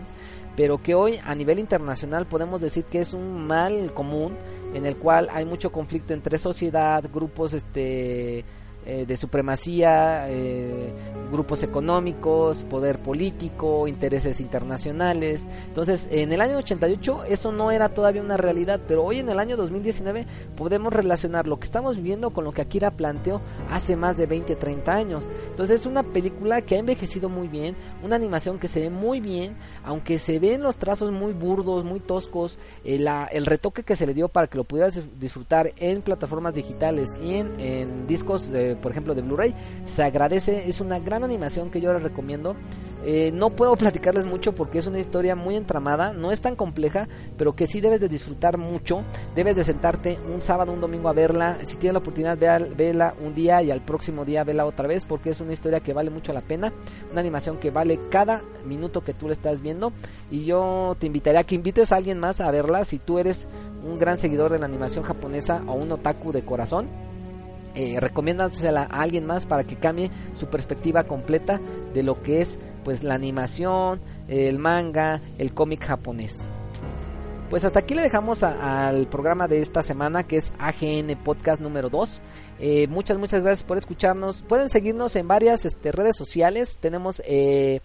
pero 0.55 0.81
que 0.81 0.95
hoy 0.95 1.19
a 1.23 1.35
nivel 1.35 1.59
internacional 1.59 2.25
podemos 2.25 2.61
decir 2.61 2.85
que 2.85 3.01
es 3.01 3.13
un 3.13 3.47
mal 3.47 3.93
común 3.93 4.35
en 4.73 4.85
el 4.85 4.97
cual 4.97 5.29
hay 5.31 5.45
mucho 5.45 5.71
conflicto 5.71 6.13
entre 6.13 6.37
sociedad, 6.37 7.03
grupos 7.13 7.53
este 7.53 8.45
eh, 8.85 9.05
de 9.07 9.17
supremacía, 9.17 10.29
eh, 10.29 10.93
grupos 11.31 11.63
económicos, 11.63 12.63
poder 12.63 12.99
político, 12.99 13.87
intereses 13.87 14.39
internacionales. 14.39 15.47
Entonces, 15.67 16.07
en 16.11 16.31
el 16.31 16.39
año 16.41 16.57
88 16.57 17.23
eso 17.27 17.51
no 17.51 17.71
era 17.71 17.89
todavía 17.89 18.21
una 18.21 18.37
realidad, 18.37 18.79
pero 18.87 19.03
hoy 19.03 19.19
en 19.19 19.29
el 19.29 19.39
año 19.39 19.57
2019 19.57 20.27
podemos 20.55 20.93
relacionar 20.93 21.47
lo 21.47 21.59
que 21.59 21.65
estamos 21.65 21.95
viviendo 21.95 22.29
con 22.29 22.43
lo 22.43 22.51
que 22.51 22.61
Akira 22.61 22.91
planteó 22.91 23.41
hace 23.71 23.95
más 23.95 24.17
de 24.17 24.27
20, 24.27 24.55
30 24.55 24.93
años. 24.93 25.29
Entonces, 25.49 25.81
es 25.81 25.85
una 25.85 26.03
película 26.03 26.61
que 26.61 26.75
ha 26.75 26.79
envejecido 26.79 27.27
muy 27.27 27.47
bien, 27.47 27.75
una 28.03 28.15
animación 28.15 28.59
que 28.59 28.67
se 28.67 28.81
ve 28.81 28.89
muy 28.89 29.19
bien, 29.19 29.55
aunque 29.83 30.19
se 30.19 30.39
ven 30.39 30.61
los 30.61 30.77
trazos 30.77 31.11
muy 31.11 31.33
burdos, 31.33 31.83
muy 31.83 31.99
toscos, 31.99 32.57
eh, 32.83 33.03
el 33.31 33.45
retoque 33.45 33.83
que 33.83 33.95
se 33.95 34.05
le 34.05 34.13
dio 34.13 34.27
para 34.27 34.47
que 34.47 34.57
lo 34.57 34.63
pudieras 34.63 35.01
disfrutar 35.19 35.73
en 35.77 36.01
plataformas 36.01 36.53
digitales 36.53 37.15
y 37.23 37.35
en, 37.35 37.59
en 37.59 38.07
discos 38.07 38.51
de 38.51 38.74
por 38.75 38.91
ejemplo, 38.91 39.15
de 39.15 39.21
Blu-ray. 39.21 39.53
Se 39.83 40.03
agradece, 40.03 40.69
es 40.69 40.81
una 40.81 40.99
gran 40.99 41.23
animación 41.23 41.69
que 41.69 41.81
yo 41.81 41.93
les 41.93 42.03
recomiendo. 42.03 42.55
Eh, 43.05 43.31
no 43.33 43.51
puedo 43.51 43.75
platicarles 43.77 44.25
mucho 44.25 44.55
porque 44.55 44.79
es 44.79 44.87
una 44.87 44.99
historia 44.99 45.35
muy 45.35 45.55
entramada, 45.55 46.11
no 46.11 46.31
es 46.31 46.41
tan 46.41 46.55
compleja, 46.55 47.07
pero 47.37 47.55
que 47.55 47.67
sí 47.67 47.79
debes 47.79 47.99
de 47.99 48.09
disfrutar 48.09 48.57
mucho. 48.57 49.03
Debes 49.35 49.55
de 49.55 49.63
sentarte 49.63 50.19
un 50.33 50.41
sábado, 50.41 50.71
un 50.71 50.81
domingo 50.81 51.09
a 51.09 51.13
verla. 51.13 51.57
Si 51.63 51.77
tienes 51.77 51.93
la 51.93 51.99
oportunidad, 51.99 52.37
de 52.37 52.73
vela 52.75 53.13
un 53.23 53.35
día 53.35 53.61
y 53.61 53.71
al 53.71 53.81
próximo 53.81 54.25
día 54.25 54.43
vela 54.43 54.65
otra 54.65 54.87
vez 54.87 55.05
porque 55.05 55.29
es 55.29 55.39
una 55.39 55.53
historia 55.53 55.79
que 55.79 55.93
vale 55.93 56.09
mucho 56.09 56.33
la 56.33 56.41
pena. 56.41 56.73
Una 57.11 57.21
animación 57.21 57.57
que 57.57 57.71
vale 57.71 57.99
cada 58.09 58.41
minuto 58.65 59.03
que 59.03 59.13
tú 59.13 59.27
le 59.27 59.33
estás 59.33 59.61
viendo. 59.61 59.93
Y 60.31 60.45
yo 60.45 60.95
te 60.99 61.07
invitaría 61.07 61.41
a 61.41 61.43
que 61.43 61.55
invites 61.55 61.91
a 61.91 61.97
alguien 61.97 62.19
más 62.19 62.41
a 62.41 62.49
verla 62.51 62.85
si 62.85 62.97
tú 62.97 63.19
eres 63.19 63.47
un 63.83 63.99
gran 63.99 64.17
seguidor 64.17 64.51
de 64.51 64.59
la 64.59 64.65
animación 64.65 65.03
japonesa 65.03 65.61
o 65.67 65.73
un 65.73 65.91
otaku 65.91 66.31
de 66.31 66.43
corazón 66.43 66.87
eh, 67.75 67.97
a 67.97 69.01
alguien 69.01 69.25
más 69.25 69.45
para 69.45 69.63
que 69.63 69.75
cambie 69.75 70.11
su 70.33 70.47
perspectiva 70.47 71.03
completa 71.03 71.59
de 71.93 72.03
lo 72.03 72.21
que 72.21 72.41
es 72.41 72.59
pues 72.83 73.03
la 73.03 73.15
animación, 73.15 73.99
el 74.27 74.59
manga, 74.59 75.21
el 75.37 75.53
cómic 75.53 75.83
japonés. 75.83 76.49
Pues 77.49 77.63
hasta 77.63 77.79
aquí 77.79 77.93
le 77.93 78.01
dejamos 78.01 78.41
al 78.43 79.07
programa 79.07 79.47
de 79.47 79.61
esta 79.61 79.83
semana 79.83 80.23
que 80.23 80.37
es 80.37 80.51
AGN 80.57 81.15
Podcast 81.23 81.61
número 81.61 81.89
2. 81.89 82.21
Eh, 82.59 82.87
muchas, 82.87 83.17
muchas 83.19 83.43
gracias 83.43 83.63
por 83.63 83.77
escucharnos. 83.77 84.41
Pueden 84.41 84.67
seguirnos 84.67 85.15
en 85.15 85.27
varias 85.27 85.63
este, 85.63 85.91
redes 85.91 86.15
sociales. 86.17 86.79
Tenemos 86.81 87.21
eh, 87.25 87.81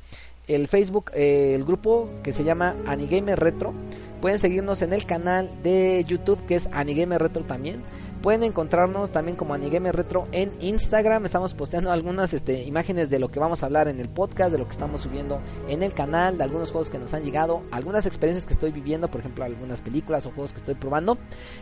el 0.48 0.66
Facebook, 0.66 1.10
eh, 1.14 1.52
el 1.54 1.64
grupo 1.64 2.08
que 2.22 2.32
se 2.32 2.42
llama 2.42 2.74
Anigamer 2.86 3.38
Retro. 3.38 3.74
Pueden 4.22 4.38
seguirnos 4.38 4.80
en 4.80 4.94
el 4.94 5.04
canal 5.04 5.50
de 5.62 6.04
YouTube 6.06 6.44
que 6.46 6.54
es 6.54 6.68
Anigamer 6.72 7.20
Retro 7.20 7.44
también. 7.44 7.82
Pueden 8.22 8.42
encontrarnos 8.42 9.12
también 9.12 9.34
como 9.34 9.54
Anigame 9.54 9.92
Retro 9.92 10.28
en 10.32 10.52
Instagram. 10.60 11.24
Estamos 11.24 11.54
posteando 11.54 11.90
algunas 11.90 12.34
este, 12.34 12.64
imágenes 12.64 13.08
de 13.08 13.18
lo 13.18 13.30
que 13.30 13.40
vamos 13.40 13.62
a 13.62 13.66
hablar 13.66 13.88
en 13.88 13.98
el 13.98 14.10
podcast, 14.10 14.52
de 14.52 14.58
lo 14.58 14.66
que 14.66 14.72
estamos 14.72 15.00
subiendo 15.00 15.40
en 15.68 15.82
el 15.82 15.94
canal, 15.94 16.36
de 16.36 16.44
algunos 16.44 16.70
juegos 16.70 16.90
que 16.90 16.98
nos 16.98 17.14
han 17.14 17.24
llegado, 17.24 17.62
algunas 17.70 18.04
experiencias 18.04 18.44
que 18.44 18.52
estoy 18.52 18.72
viviendo, 18.72 19.10
por 19.10 19.20
ejemplo, 19.20 19.42
algunas 19.44 19.80
películas 19.80 20.26
o 20.26 20.32
juegos 20.32 20.52
que 20.52 20.58
estoy 20.58 20.74
probando. 20.74 21.16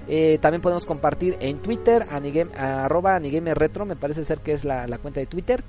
Eh, 0.09 0.39
también 0.41 0.61
podemos 0.61 0.85
compartir 0.85 1.37
en 1.39 1.59
Twitter, 1.63 2.09
anigame, 2.11 2.53
arroba 2.57 3.15
Anigame 3.15 3.55
Retro, 3.55 3.87
me 3.87 3.95
parece 3.95 4.25
ser 4.25 4.41
que 4.41 4.53
es 4.53 4.65
la, 4.65 4.89
la 4.89 4.99
cuenta 4.99 5.21
de 5.21 5.27
Twitter. 5.27 5.63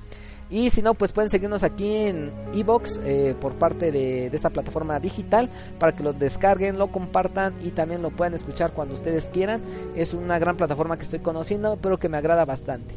Y 0.50 0.72
si 0.72 0.82
no, 0.82 0.95
pues 0.95 1.12
pueden 1.12 1.30
seguirnos 1.30 1.64
aquí 1.64 1.95
en 1.95 2.32
Evox 2.54 3.00
eh, 3.04 3.36
por 3.39 3.54
parte 3.54 3.91
de, 3.91 4.28
esta 4.28 4.50
plataforma 4.50 5.00
digital 5.00 5.50
para 5.78 5.95
que 5.95 6.04
lo 6.04 6.14
descarguen, 6.14 6.80
lo 6.80 6.91
compartan 6.91 7.54
y 7.64 7.70
también 7.70 8.02
lo 8.02 8.10
puedan 8.10 8.34
escuchar 8.34 8.74
cuando 8.74 8.95
ustedes 8.95 9.30
quieran. 9.30 9.62
Es 9.95 10.14
una 10.14 10.39
gran 10.39 10.58
plataforma 10.58 10.97
que 10.97 11.04
estoy 11.04 11.20
conociendo, 11.20 11.78
pero 11.80 12.00
que 12.00 12.10
me 12.10 12.18
agrada 12.18 12.45
bastante. 12.45 12.95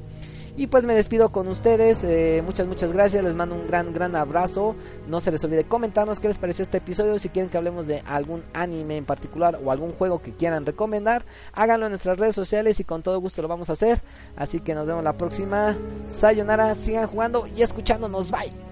Y 0.55 0.66
pues 0.66 0.84
me 0.84 0.94
despido 0.94 1.32
con 1.32 1.48
ustedes. 1.48 2.05
Eh, 2.05 2.42
muchas, 2.44 2.66
muchas 2.66 2.92
gracias. 2.92 3.24
Les 3.24 3.34
mando 3.34 3.55
un 3.55 3.66
gran, 3.66 3.92
gran 3.92 4.14
abrazo. 4.14 4.76
No 5.09 5.20
se 5.20 5.30
les 5.30 5.42
olvide 5.44 5.64
comentarnos 5.64 6.20
qué 6.20 6.28
les 6.28 6.38
pareció 6.38 6.62
este 6.62 6.78
episodio. 6.78 7.18
Si 7.18 7.30
quieren 7.30 7.50
que 7.50 7.57
hablemos 7.57 7.86
de 7.86 8.03
algún 8.07 8.44
anime 8.53 8.98
en 8.98 9.07
particular 9.07 9.59
o 9.64 9.70
algún 9.70 9.92
juego 9.92 10.20
que 10.20 10.34
quieran 10.34 10.66
recomendar, 10.66 11.24
háganlo 11.55 11.86
en 11.86 11.92
nuestras 11.92 12.18
redes 12.18 12.34
sociales 12.34 12.80
y 12.80 12.84
con 12.84 13.03
todo 13.03 13.18
gusto 13.18 13.40
lo 13.40 13.48
vamos 13.48 13.70
a 13.70 13.74
hacer. 13.74 14.03
Así 14.36 14.61
que 14.61 14.74
nos 14.74 14.86
vemos 14.86 15.03
la 15.03 15.16
próxima. 15.16 15.76
Sayonara, 16.07 16.74
sigan 16.74 17.07
jugando 17.07 17.46
y 17.46 17.62
escuchándonos. 17.62 18.30
Bye. 18.30 18.71